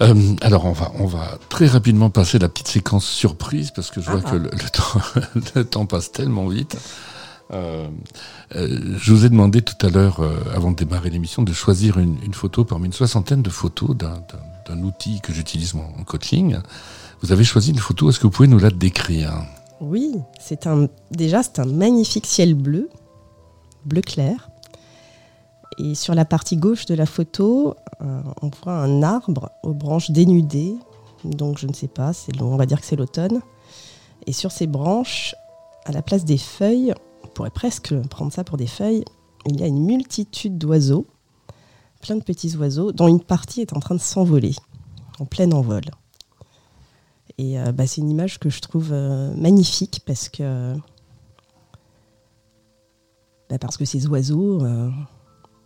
Euh, 0.00 0.34
alors 0.40 0.64
on 0.64 0.72
va, 0.72 0.90
on 0.98 1.06
va 1.06 1.38
très 1.50 1.66
rapidement 1.66 2.10
passer 2.10 2.38
la 2.40 2.48
petite 2.48 2.66
séquence 2.68 3.04
surprise 3.06 3.70
parce 3.70 3.90
que 3.90 4.00
je 4.00 4.10
vois 4.10 4.22
Ah. 4.24 4.30
que 4.30 4.36
le, 4.36 4.50
le 4.50 4.70
temps, 4.70 5.00
le 5.54 5.64
temps 5.64 5.86
passe 5.86 6.10
tellement 6.10 6.48
vite. 6.48 6.76
Euh, 7.52 7.86
euh, 8.56 8.96
je 8.98 9.12
vous 9.12 9.24
ai 9.26 9.28
demandé 9.28 9.60
tout 9.62 9.86
à 9.86 9.90
l'heure, 9.90 10.20
avant 10.54 10.70
de 10.70 10.76
démarrer 10.76 11.10
l'émission, 11.10 11.42
de 11.42 11.52
choisir 11.52 11.98
une, 11.98 12.16
une 12.24 12.34
photo 12.34 12.64
parmi 12.64 12.86
une 12.86 12.92
soixantaine 12.94 13.42
de 13.42 13.50
photos 13.50 13.94
d'un- 13.96 14.22
outil 14.82 15.20
que 15.20 15.32
j'utilise 15.34 15.74
en 15.76 16.02
coaching. 16.04 16.56
Vous 17.20 17.30
avez 17.32 17.44
choisi 17.44 17.70
une 17.70 17.78
photo, 17.78 18.08
est-ce 18.10 18.18
que 18.18 18.24
vous 18.24 18.30
pouvez 18.30 18.48
nous 18.48 18.58
la 18.58 18.70
décrire? 18.70 19.32
Oui, 19.86 20.14
déjà 21.10 21.42
c'est 21.42 21.58
un 21.58 21.66
magnifique 21.66 22.26
ciel 22.26 22.54
bleu, 22.54 22.88
bleu 23.84 24.00
clair. 24.00 24.48
Et 25.78 25.94
sur 25.94 26.14
la 26.14 26.24
partie 26.24 26.56
gauche 26.56 26.86
de 26.86 26.94
la 26.94 27.04
photo, 27.04 27.74
euh, 28.00 28.22
on 28.40 28.50
voit 28.62 28.74
un 28.74 29.02
arbre 29.02 29.50
aux 29.62 29.74
branches 29.74 30.10
dénudées. 30.10 30.74
Donc 31.24 31.58
je 31.58 31.66
ne 31.66 31.74
sais 31.74 31.88
pas, 31.88 32.12
on 32.40 32.56
va 32.56 32.64
dire 32.64 32.80
que 32.80 32.86
c'est 32.86 32.96
l'automne. 32.96 33.42
Et 34.26 34.32
sur 34.32 34.52
ces 34.52 34.66
branches, 34.66 35.34
à 35.84 35.92
la 35.92 36.00
place 36.00 36.24
des 36.24 36.38
feuilles, 36.38 36.94
on 37.22 37.28
pourrait 37.28 37.50
presque 37.50 37.94
prendre 38.08 38.32
ça 38.32 38.42
pour 38.42 38.56
des 38.56 38.66
feuilles, 38.66 39.04
il 39.46 39.60
y 39.60 39.64
a 39.64 39.66
une 39.66 39.84
multitude 39.84 40.56
d'oiseaux, 40.56 41.06
plein 42.00 42.16
de 42.16 42.22
petits 42.22 42.56
oiseaux, 42.56 42.92
dont 42.92 43.08
une 43.08 43.22
partie 43.22 43.60
est 43.60 43.76
en 43.76 43.80
train 43.80 43.94
de 43.94 44.00
s'envoler, 44.00 44.54
en 45.18 45.26
plein 45.26 45.50
envol. 45.52 45.82
Et 47.38 47.58
euh, 47.58 47.72
bah, 47.72 47.86
c'est 47.86 48.00
une 48.00 48.10
image 48.10 48.38
que 48.38 48.48
je 48.48 48.60
trouve 48.60 48.90
euh, 48.92 49.34
magnifique 49.36 50.02
parce 50.06 50.28
que, 50.28 50.74
bah, 53.50 53.58
parce 53.58 53.76
que 53.76 53.84
ces 53.84 54.06
oiseaux, 54.06 54.62
euh, 54.62 54.90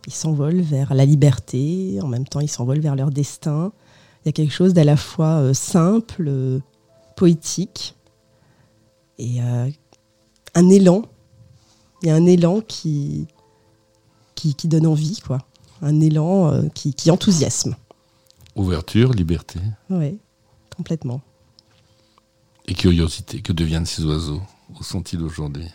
ils 0.07 0.13
s'envolent 0.13 0.61
vers 0.61 0.93
la 0.93 1.05
liberté, 1.05 1.99
en 2.01 2.07
même 2.07 2.27
temps 2.27 2.39
ils 2.39 2.49
s'envolent 2.49 2.79
vers 2.79 2.95
leur 2.95 3.11
destin. 3.11 3.71
Il 4.23 4.27
y 4.27 4.29
a 4.29 4.31
quelque 4.31 4.53
chose 4.53 4.73
d'à 4.73 4.83
la 4.83 4.97
fois 4.97 5.53
simple, 5.53 6.59
poétique, 7.15 7.95
et 9.17 9.39
un 9.39 10.69
élan. 10.69 11.03
Il 12.01 12.07
y 12.07 12.11
a 12.11 12.15
un 12.15 12.25
élan 12.25 12.59
qui, 12.59 13.27
qui, 14.35 14.55
qui 14.55 14.67
donne 14.67 14.87
envie, 14.87 15.21
quoi. 15.25 15.37
Un 15.81 16.01
élan 16.01 16.67
qui, 16.73 16.93
qui 16.93 17.11
enthousiasme. 17.11 17.77
Ouverture, 18.57 19.13
liberté 19.13 19.59
Oui, 19.89 20.19
complètement. 20.75 21.21
Et 22.69 22.73
curiosité. 22.73 23.41
Que 23.41 23.51
deviennent 23.51 23.85
ces 23.85 24.05
oiseaux 24.05 24.41
Où 24.79 24.83
sont-ils 24.83 25.21
aujourd'hui? 25.21 25.67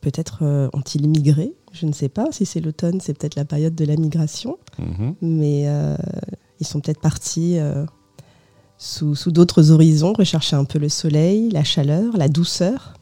Peut-être 0.00 0.38
euh, 0.42 0.68
ont-ils 0.72 1.08
migré? 1.08 1.52
Je 1.72 1.86
ne 1.86 1.92
sais 1.92 2.08
pas. 2.08 2.26
Si 2.30 2.46
c'est 2.46 2.60
l'automne, 2.60 3.00
c'est 3.00 3.18
peut-être 3.18 3.34
la 3.34 3.44
période 3.44 3.74
de 3.74 3.84
la 3.84 3.96
migration. 3.96 4.58
Mhm. 4.78 5.14
Mais 5.20 5.64
euh, 5.66 5.96
ils 6.60 6.66
sont 6.66 6.80
peut-être 6.80 7.00
partis 7.00 7.58
euh, 7.58 7.84
sous, 8.78 9.14
sous 9.16 9.32
d'autres 9.32 9.72
horizons, 9.72 10.12
rechercher 10.12 10.56
un 10.56 10.64
peu 10.64 10.78
le 10.78 10.88
soleil, 10.88 11.50
la 11.50 11.64
chaleur, 11.64 12.16
la 12.16 12.28
douceur. 12.28 12.94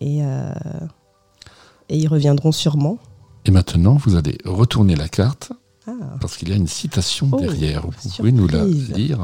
Et, 0.00 0.18
et 0.18 1.96
ils 1.96 2.08
reviendront 2.08 2.50
sûrement. 2.50 2.98
Et 3.44 3.52
maintenant, 3.52 3.94
vous 3.94 4.16
allez 4.16 4.36
retourner 4.44 4.96
la 4.96 5.08
carte 5.08 5.52
Ah, 5.86 5.92
parce 6.20 6.36
qu'il 6.36 6.48
y 6.48 6.52
a 6.52 6.56
une 6.56 6.66
citation 6.66 7.28
Oh, 7.30 7.38
derrière. 7.38 7.86
Vous 7.86 8.10
pouvez 8.16 8.32
nous 8.32 8.48
la 8.48 8.64
lire 8.64 9.20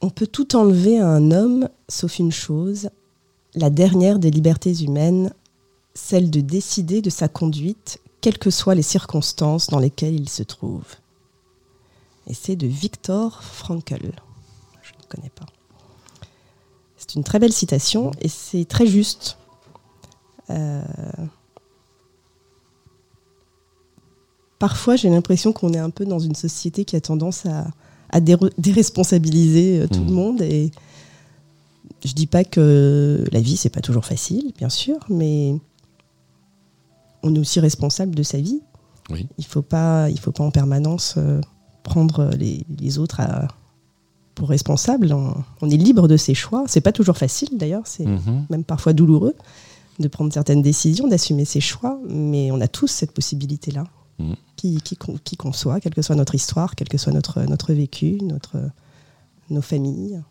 On 0.00 0.10
peut 0.10 0.26
tout 0.26 0.56
enlever 0.56 0.98
à 0.98 1.08
un 1.08 1.30
homme, 1.30 1.68
sauf 1.88 2.18
une 2.18 2.32
chose, 2.32 2.90
la 3.54 3.70
dernière 3.70 4.18
des 4.18 4.30
libertés 4.30 4.82
humaines, 4.82 5.32
celle 5.94 6.30
de 6.30 6.40
décider 6.40 7.00
de 7.00 7.10
sa 7.10 7.28
conduite, 7.28 8.00
quelles 8.20 8.38
que 8.38 8.50
soient 8.50 8.74
les 8.74 8.82
circonstances 8.82 9.68
dans 9.68 9.78
lesquelles 9.78 10.14
il 10.14 10.28
se 10.28 10.42
trouve. 10.42 10.84
Et 12.26 12.34
c'est 12.34 12.56
de 12.56 12.66
Viktor 12.66 13.42
Frankl. 13.42 14.12
Je 14.82 14.92
ne 14.92 15.06
connais 15.08 15.30
pas. 15.30 15.46
C'est 16.96 17.14
une 17.14 17.24
très 17.24 17.38
belle 17.38 17.52
citation 17.52 18.10
et 18.20 18.28
c'est 18.28 18.64
très 18.64 18.86
juste. 18.86 19.38
Euh, 20.50 20.82
Parfois, 24.58 24.96
j'ai 24.96 25.10
l'impression 25.10 25.52
qu'on 25.52 25.72
est 25.74 25.78
un 25.78 25.90
peu 25.90 26.06
dans 26.06 26.18
une 26.18 26.34
société 26.34 26.84
qui 26.84 26.96
a 26.96 27.00
tendance 27.00 27.44
à, 27.46 27.66
à 28.10 28.20
déresponsabiliser 28.20 29.80
euh, 29.80 29.86
tout 29.88 30.04
le 30.04 30.10
monde. 30.12 30.42
Et 30.42 30.70
je 32.04 32.12
dis 32.12 32.26
pas 32.26 32.44
que 32.44 33.24
la 33.32 33.40
vie, 33.40 33.56
c'est 33.56 33.70
pas 33.70 33.80
toujours 33.80 34.04
facile, 34.04 34.52
bien 34.58 34.68
sûr, 34.68 34.98
mais 35.08 35.54
on 37.22 37.34
est 37.34 37.38
aussi 37.38 37.60
responsable 37.60 38.14
de 38.14 38.22
sa 38.22 38.38
vie. 38.38 38.60
Oui. 39.10 39.26
Il 39.38 39.44
faut 39.44 39.62
pas, 39.62 40.10
il 40.10 40.18
faut 40.18 40.32
pas 40.32 40.44
en 40.44 40.50
permanence 40.50 41.14
euh, 41.16 41.40
prendre 41.82 42.30
les, 42.36 42.64
les 42.78 42.98
autres 42.98 43.20
à- 43.20 43.48
pour 44.34 44.48
responsables. 44.50 45.12
On, 45.12 45.34
on 45.62 45.70
est 45.70 45.76
libre 45.76 46.08
de 46.08 46.16
ses 46.16 46.34
choix. 46.34 46.64
C'est 46.66 46.80
pas 46.82 46.92
toujours 46.92 47.16
facile, 47.16 47.50
d'ailleurs. 47.56 47.86
C'est 47.86 48.04
Mhm. 48.06 48.46
même 48.50 48.64
parfois 48.64 48.92
douloureux 48.92 49.34
de 49.98 50.08
prendre 50.08 50.30
certaines 50.32 50.60
décisions, 50.60 51.08
d'assumer 51.08 51.46
ses 51.46 51.60
choix, 51.60 51.98
mais 52.08 52.50
on 52.50 52.60
a 52.60 52.68
tous 52.68 52.88
cette 52.88 53.12
possibilité-là, 53.12 53.84
Mhm. 54.18 54.34
Qui, 54.56 54.80
qui, 54.80 54.96
qu'on- 54.96 55.18
qui 55.18 55.36
qu'on 55.36 55.52
soit, 55.52 55.80
quelle 55.80 55.94
que 55.94 56.02
soit 56.02 56.16
notre 56.16 56.34
histoire, 56.34 56.74
quel 56.74 56.88
que 56.88 56.98
soit 56.98 57.12
notre, 57.12 57.42
notre 57.42 57.72
vécu, 57.72 58.18
notre, 58.22 58.56
nos 59.50 59.62
familles. 59.62 60.22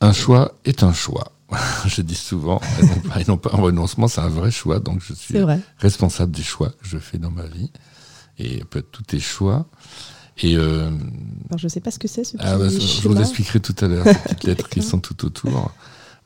Un 0.00 0.12
choix 0.12 0.52
est 0.64 0.82
un 0.82 0.92
choix. 0.92 1.32
je 1.86 2.00
dis 2.02 2.14
souvent, 2.14 2.60
et 2.80 2.86
non 2.86 3.00
pas, 3.00 3.20
et 3.20 3.24
non 3.24 3.36
pas 3.36 3.50
un 3.52 3.60
renoncement, 3.60 4.06
c'est 4.08 4.20
un 4.20 4.28
vrai 4.28 4.50
choix. 4.50 4.78
Donc 4.78 5.00
je 5.00 5.12
suis 5.14 5.36
responsable 5.78 6.32
des 6.32 6.42
choix 6.42 6.68
que 6.70 6.86
je 6.86 6.98
fais 6.98 7.18
dans 7.18 7.30
ma 7.30 7.46
vie. 7.46 7.70
Et 8.38 8.64
peut-être 8.64 8.90
tous 8.90 9.02
tes 9.02 9.20
choix. 9.20 9.66
Et 10.38 10.56
euh, 10.56 10.86
Alors, 11.48 11.58
je 11.58 11.66
ne 11.66 11.68
sais 11.68 11.80
pas 11.80 11.90
ce 11.90 11.98
que 11.98 12.08
c'est, 12.08 12.24
ce 12.24 12.36
petit 12.38 12.46
ah, 12.46 12.56
bah, 12.56 12.68
je 12.70 13.06
vous 13.08 13.20
expliquerai 13.20 13.60
tout 13.60 13.74
à 13.84 13.88
l'heure 13.88 14.06
ces 14.06 14.14
petites 14.14 14.44
lettres 14.44 14.68
qui 14.70 14.80
sont 14.80 14.98
tout 14.98 15.26
autour. 15.26 15.70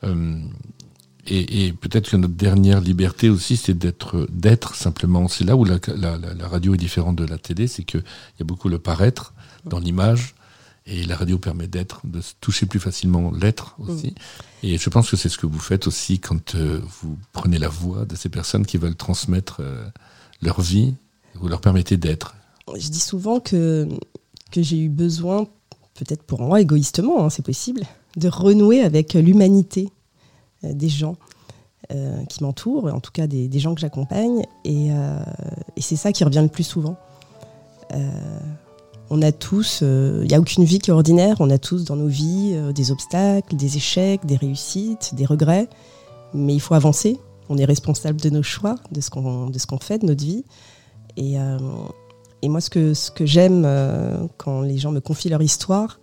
Euh, 0.05 0.39
et, 1.27 1.65
et 1.67 1.73
peut-être 1.73 2.09
que 2.09 2.17
notre 2.17 2.33
dernière 2.35 2.81
liberté 2.81 3.29
aussi, 3.29 3.57
c'est 3.57 3.73
d'être, 3.77 4.27
d'être 4.31 4.75
simplement. 4.75 5.27
C'est 5.27 5.43
là 5.43 5.55
où 5.55 5.65
la, 5.65 5.79
la- 5.95 6.17
la- 6.17 6.33
la 6.33 6.47
radio 6.47 6.73
est 6.73 6.77
différente 6.77 7.15
de 7.15 7.25
la 7.25 7.37
télé, 7.37 7.67
c'est 7.67 7.83
qu'il 7.83 8.03
y 8.39 8.41
a 8.41 8.45
beaucoup 8.45 8.69
le 8.69 8.79
paraître 8.79 9.33
dans 9.65 9.79
l'image, 9.79 10.35
et 10.87 11.03
la 11.03 11.15
radio 11.15 11.39
permet 11.39 11.67
d'être, 11.67 12.01
de 12.05 12.21
se 12.21 12.33
toucher 12.41 12.67
plus 12.67 12.79
facilement 12.79 13.31
l'être 13.31 13.75
aussi. 13.79 14.13
Et 14.61 14.77
je 14.77 14.89
pense 14.89 15.09
que 15.09 15.17
c'est 15.17 15.29
ce 15.29 15.37
que 15.39 15.47
vous 15.47 15.59
faites 15.59 15.87
aussi 15.87 16.19
quand 16.19 16.53
euh, 16.53 16.79
vous 17.01 17.17
prenez 17.33 17.57
la 17.57 17.69
voix 17.69 18.05
de 18.05 18.15
ces 18.15 18.29
personnes 18.29 18.65
qui 18.67 18.77
veulent 18.77 18.95
transmettre 18.95 19.57
euh, 19.61 19.83
leur 20.43 20.61
vie, 20.61 20.93
vous 21.33 21.47
leur 21.47 21.59
permettez 21.61 21.97
d'être. 21.97 22.35
Je 22.77 22.87
dis 22.89 22.99
souvent 22.99 23.39
que, 23.39 23.87
que 24.51 24.61
j'ai 24.61 24.77
eu 24.79 24.89
besoin, 24.89 25.45
peut-être 25.95 26.21
pour 26.23 26.41
moi 26.41 26.61
égoïstement, 26.61 27.25
hein, 27.25 27.29
c'est 27.31 27.45
possible, 27.45 27.81
de 28.17 28.27
renouer 28.27 28.81
avec 28.81 29.13
l'humanité 29.15 29.89
des 30.73 30.89
gens 30.89 31.15
euh, 31.91 32.23
qui 32.25 32.43
m'entourent, 32.43 32.85
en 32.93 32.99
tout 32.99 33.11
cas 33.11 33.27
des, 33.27 33.59
gens 33.59 33.75
que 33.75 33.81
j'accompagne. 33.81 34.43
Et, 34.63 34.87
euh, 34.91 35.19
et 35.75 35.81
c'est 35.81 35.95
ça 35.95 36.11
qui 36.11 36.23
revient 36.23 36.41
le 36.41 36.49
plus 36.49 36.63
souvent. 36.63 36.95
Euh, 37.93 38.39
on 39.09 39.21
a 39.21 39.31
tous, 39.31 39.81
il 39.81 40.27
n'y 40.27 40.33
a 40.33 40.39
aucune 40.39 40.63
vie 40.63 40.79
qui 40.79 40.89
est 40.89 40.93
ordinaire, 40.93 41.37
on 41.39 41.49
a 41.51 41.59
tous 41.59 41.85
dans 41.85 41.95
nos 41.95 42.07
vies 42.07 42.53
euh, 42.55 42.71
des 42.71 42.89
obstacles, 42.91 43.55
des 43.55 43.77
échecs, 43.77 44.25
des 44.25 44.35
réussites, 44.35 45.13
des 45.13 45.25
regrets, 45.25 45.69
mais 46.33 46.55
il 46.55 46.59
faut 46.59 46.73
avancer. 46.73 47.19
On 47.47 47.57
est 47.57 47.65
responsable 47.65 48.19
de 48.19 48.31
nos 48.31 48.41
choix, 48.41 48.75
de 48.91 49.01
ce 49.01 49.09
qu'on 49.11 49.79
fait 49.79 49.99
de 49.99 50.07
notre 50.07 50.23
vie. 50.23 50.43
Et, 51.17 51.39
euh, 51.39 51.57
moi, 52.43 52.61
ce 52.61 52.69
que, 52.69 53.25
j'aime 53.25 53.63
euh, 53.65 54.27
quand 54.37 54.61
les 54.61 54.77
gens 54.77 54.91
me 54.91 54.99
confient 54.99 55.29
leur 55.29 55.41
histoire, 55.41 55.99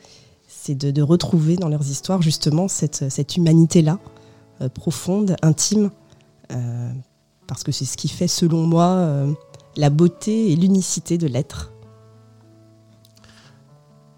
c'est 0.48 0.74
de, 0.74 1.02
retrouver 1.02 1.56
dans 1.56 1.68
leurs 1.68 1.88
histoires 1.88 2.22
justement 2.22 2.68
cette, 2.68 3.36
humanité-là, 3.36 3.98
euh, 3.98 4.21
profonde, 4.68 5.36
intime, 5.42 5.90
euh, 6.52 6.92
parce 7.46 7.62
que 7.62 7.72
c'est 7.72 7.84
ce 7.84 7.96
qui 7.96 8.08
fait, 8.08 8.28
selon 8.28 8.66
moi, 8.66 8.86
euh, 8.86 9.32
la 9.76 9.90
beauté 9.90 10.52
et 10.52 10.56
l'unicité 10.56 11.18
de 11.18 11.26
l'être. 11.26 11.72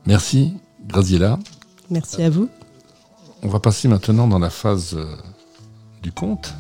Merci, 0.07 0.54
Graziella. 0.87 1.38
Merci 1.90 2.22
à 2.22 2.30
vous. 2.30 2.48
On 3.42 3.48
va 3.48 3.61
passer 3.61 3.88
maintenant 3.88 4.28
dans 4.28 4.38
la 4.38 4.50
phase 4.50 4.94
euh, 4.94 5.16
du 6.02 6.12
conte. 6.12 6.54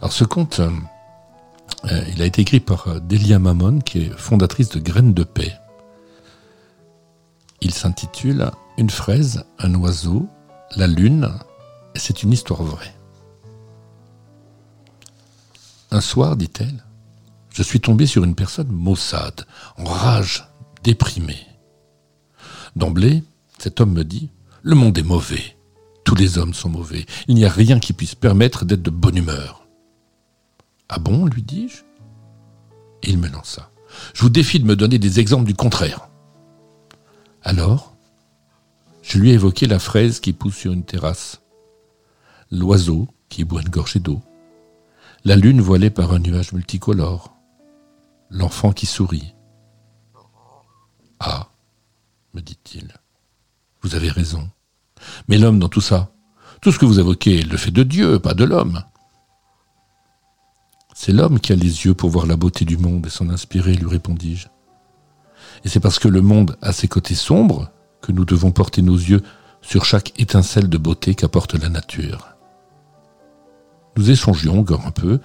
Alors 0.00 0.12
ce 0.12 0.24
conte, 0.24 0.60
euh, 0.60 0.70
Euh, 1.92 2.02
il 2.12 2.20
a 2.22 2.24
été 2.24 2.42
écrit 2.42 2.60
par 2.60 2.88
euh, 2.88 2.98
Delia 3.00 3.38
Mamon, 3.38 3.78
qui 3.80 4.02
est 4.02 4.10
fondatrice 4.16 4.70
de 4.70 4.80
Graines 4.80 5.14
de 5.14 5.24
Paix. 5.24 5.52
Il 7.66 7.74
s'intitule 7.74 8.52
Une 8.78 8.90
fraise, 8.90 9.44
un 9.58 9.74
oiseau, 9.74 10.28
la 10.76 10.86
lune, 10.86 11.32
c'est 11.96 12.22
une 12.22 12.32
histoire 12.32 12.62
vraie. 12.62 12.94
Un 15.90 16.00
soir, 16.00 16.36
dit-elle, 16.36 16.84
je 17.50 17.64
suis 17.64 17.80
tombé 17.80 18.06
sur 18.06 18.22
une 18.22 18.36
personne 18.36 18.70
maussade, 18.70 19.46
en 19.78 19.82
rage, 19.82 20.48
déprimée. 20.84 21.44
D'emblée, 22.76 23.24
cet 23.58 23.80
homme 23.80 23.94
me 23.94 24.04
dit 24.04 24.30
Le 24.62 24.76
monde 24.76 24.96
est 24.96 25.02
mauvais. 25.02 25.56
Tous 26.04 26.14
les 26.14 26.38
hommes 26.38 26.54
sont 26.54 26.70
mauvais. 26.70 27.04
Il 27.26 27.34
n'y 27.34 27.46
a 27.46 27.50
rien 27.50 27.80
qui 27.80 27.94
puisse 27.94 28.14
permettre 28.14 28.64
d'être 28.64 28.82
de 28.82 28.90
bonne 28.90 29.16
humeur. 29.16 29.66
Ah 30.88 31.00
bon? 31.00 31.26
lui 31.26 31.42
dis-je. 31.42 31.82
Et 33.02 33.10
il 33.10 33.18
me 33.18 33.26
lança. 33.26 33.72
Je 34.14 34.22
vous 34.22 34.30
défie 34.30 34.60
de 34.60 34.66
me 34.66 34.76
donner 34.76 35.00
des 35.00 35.18
exemples 35.18 35.46
du 35.46 35.54
contraire. 35.54 36.08
Alors, 37.46 37.94
je 39.02 39.20
lui 39.20 39.30
ai 39.30 39.34
évoqué 39.34 39.68
la 39.68 39.78
fraise 39.78 40.18
qui 40.18 40.32
pousse 40.32 40.56
sur 40.56 40.72
une 40.72 40.82
terrasse, 40.82 41.42
l'oiseau 42.50 43.06
qui 43.28 43.44
boit 43.44 43.62
une 43.62 43.68
gorgée 43.68 44.00
d'eau, 44.00 44.20
la 45.24 45.36
lune 45.36 45.60
voilée 45.60 45.90
par 45.90 46.12
un 46.12 46.18
nuage 46.18 46.52
multicolore, 46.52 47.36
l'enfant 48.30 48.72
qui 48.72 48.84
sourit. 48.84 49.32
Ah, 51.20 51.50
me 52.34 52.40
dit-il, 52.40 52.92
vous 53.80 53.94
avez 53.94 54.08
raison. 54.08 54.50
Mais 55.28 55.38
l'homme 55.38 55.60
dans 55.60 55.68
tout 55.68 55.80
ça, 55.80 56.10
tout 56.60 56.72
ce 56.72 56.80
que 56.80 56.84
vous 56.84 56.98
évoquez 56.98 57.42
le 57.42 57.56
fait 57.56 57.70
de 57.70 57.84
Dieu, 57.84 58.18
pas 58.18 58.34
de 58.34 58.42
l'homme. 58.42 58.82
C'est 60.96 61.12
l'homme 61.12 61.38
qui 61.38 61.52
a 61.52 61.56
les 61.56 61.84
yeux 61.84 61.94
pour 61.94 62.10
voir 62.10 62.26
la 62.26 62.34
beauté 62.34 62.64
du 62.64 62.76
monde 62.76 63.06
et 63.06 63.10
s'en 63.10 63.28
inspirer, 63.28 63.74
lui 63.74 63.86
répondis-je. 63.86 64.48
Et 65.64 65.68
c'est 65.68 65.80
parce 65.80 65.98
que 65.98 66.08
le 66.08 66.20
monde 66.20 66.56
a 66.62 66.72
ses 66.72 66.88
côtés 66.88 67.14
sombres 67.14 67.70
que 68.00 68.12
nous 68.12 68.24
devons 68.24 68.52
porter 68.52 68.82
nos 68.82 68.96
yeux 68.96 69.22
sur 69.62 69.84
chaque 69.84 70.18
étincelle 70.20 70.68
de 70.68 70.78
beauté 70.78 71.14
qu'apporte 71.14 71.54
la 71.54 71.68
nature. 71.68 72.28
Nous 73.96 74.10
échangions 74.10 74.60
encore 74.60 74.86
un 74.86 74.90
peu, 74.90 75.20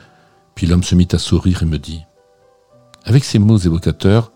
puis 0.55 0.65
l'homme 0.65 0.83
se 0.83 0.95
mit 0.95 1.07
à 1.11 1.19
sourire 1.19 1.63
et 1.63 1.65
me 1.65 1.77
dit 1.77 2.03
Avec 3.03 3.23
ces 3.23 3.39
mots 3.39 3.57
évocateurs, 3.57 4.31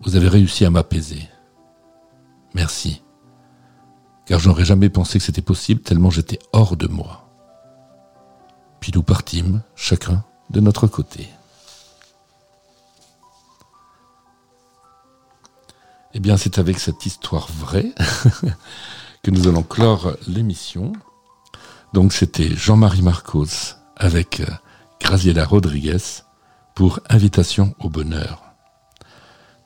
vous 0.00 0.16
avez 0.16 0.28
réussi 0.28 0.64
à 0.64 0.70
m'apaiser. 0.70 1.28
Merci, 2.54 3.02
car 4.26 4.38
j'aurais 4.38 4.64
jamais 4.64 4.88
pensé 4.88 5.18
que 5.18 5.24
c'était 5.24 5.42
possible 5.42 5.80
tellement 5.80 6.10
j'étais 6.10 6.38
hors 6.52 6.76
de 6.76 6.86
moi. 6.86 7.28
Puis 8.80 8.92
nous 8.94 9.02
partîmes, 9.02 9.62
chacun 9.74 10.24
de 10.50 10.60
notre 10.60 10.86
côté. 10.86 11.28
Eh 16.14 16.20
bien, 16.20 16.36
c'est 16.36 16.58
avec 16.58 16.78
cette 16.78 17.06
histoire 17.06 17.48
vraie 17.50 17.94
que 19.22 19.30
nous 19.30 19.48
allons 19.48 19.62
clore 19.62 20.12
l'émission. 20.28 20.92
Donc, 21.94 22.12
c'était 22.12 22.54
Jean-Marie 22.54 23.00
Marcos 23.00 23.76
avec 23.96 24.40
euh, 24.40 24.46
Graziella 25.00 25.46
Rodriguez 25.46 26.22
pour 26.74 27.00
Invitation 27.08 27.74
au 27.80 27.88
bonheur. 27.88 28.42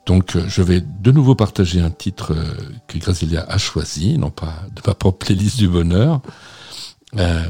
Donc, 0.05 0.37
euh, 0.37 0.45
je 0.47 0.61
vais 0.61 0.79
de 0.79 1.11
nouveau 1.11 1.35
partager 1.35 1.81
un 1.81 1.89
titre 1.89 2.33
euh, 2.33 2.55
que 2.87 2.97
Graziella 2.97 3.45
a 3.49 3.57
choisi, 3.57 4.17
non 4.17 4.29
pas 4.29 4.53
de 4.73 4.81
ma 4.87 4.93
propre 4.93 5.25
playlist 5.25 5.57
du 5.57 5.67
bonheur, 5.67 6.21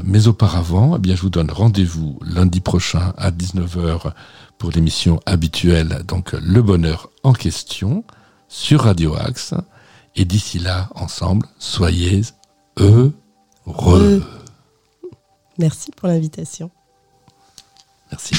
mais 0.04 0.28
auparavant, 0.28 0.96
eh 0.96 0.98
bien, 0.98 1.14
je 1.14 1.20
vous 1.20 1.30
donne 1.30 1.50
rendez-vous 1.50 2.18
lundi 2.24 2.60
prochain 2.60 3.12
à 3.18 3.30
19h 3.30 4.12
pour 4.56 4.70
l'émission 4.70 5.20
habituelle, 5.26 6.04
donc 6.06 6.32
Le 6.32 6.62
Bonheur 6.62 7.10
en 7.22 7.32
question, 7.32 8.04
sur 8.48 8.82
Radio 8.82 9.14
Axe. 9.14 9.54
Et 10.16 10.24
d'ici 10.24 10.58
là, 10.58 10.88
ensemble, 10.94 11.46
soyez 11.58 12.22
heureux. 12.76 13.14
Merci 15.58 15.90
pour 15.92 16.08
l'invitation. 16.08 16.70
Merci. 18.10 18.34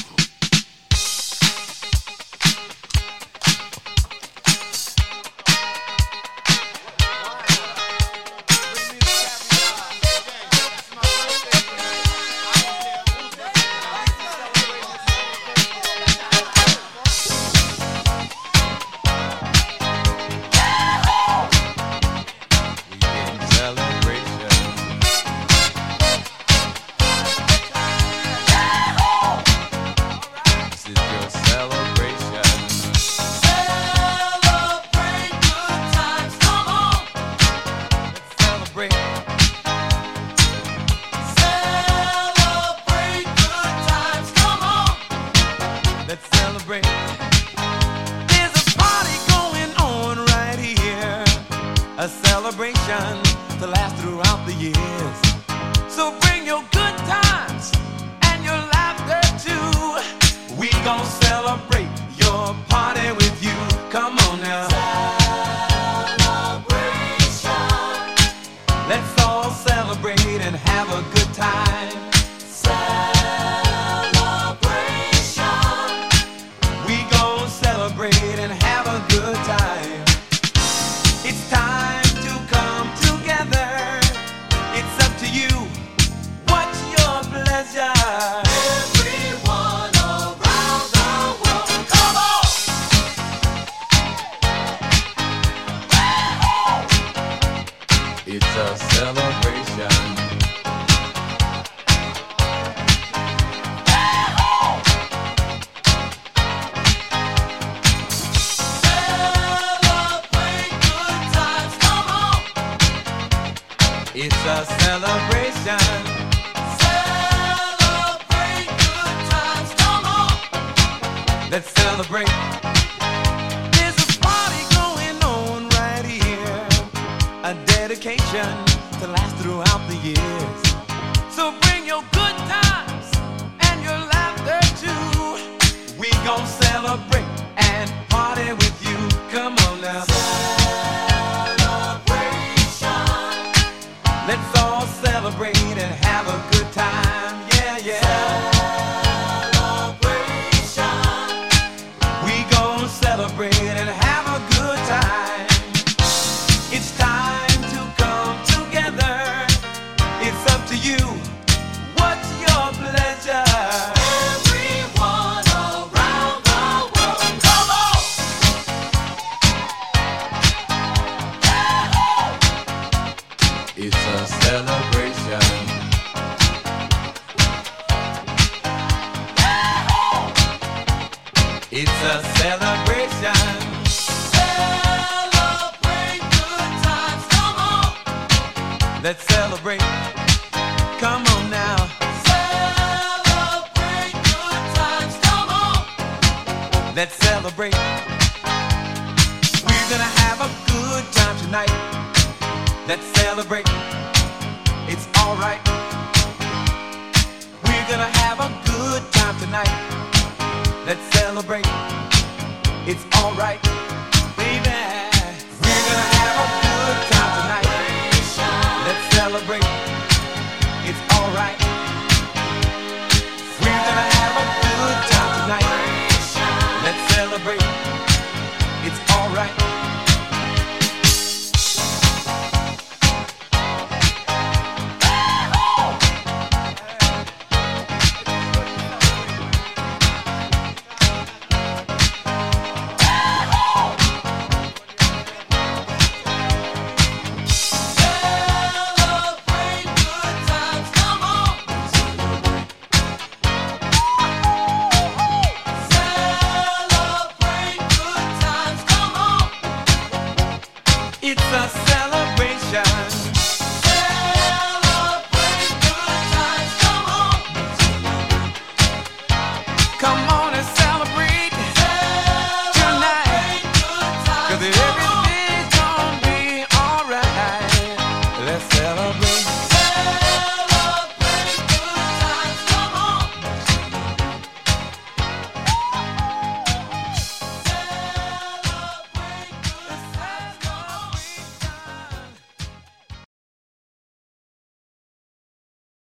celebrate. 227.40 227.99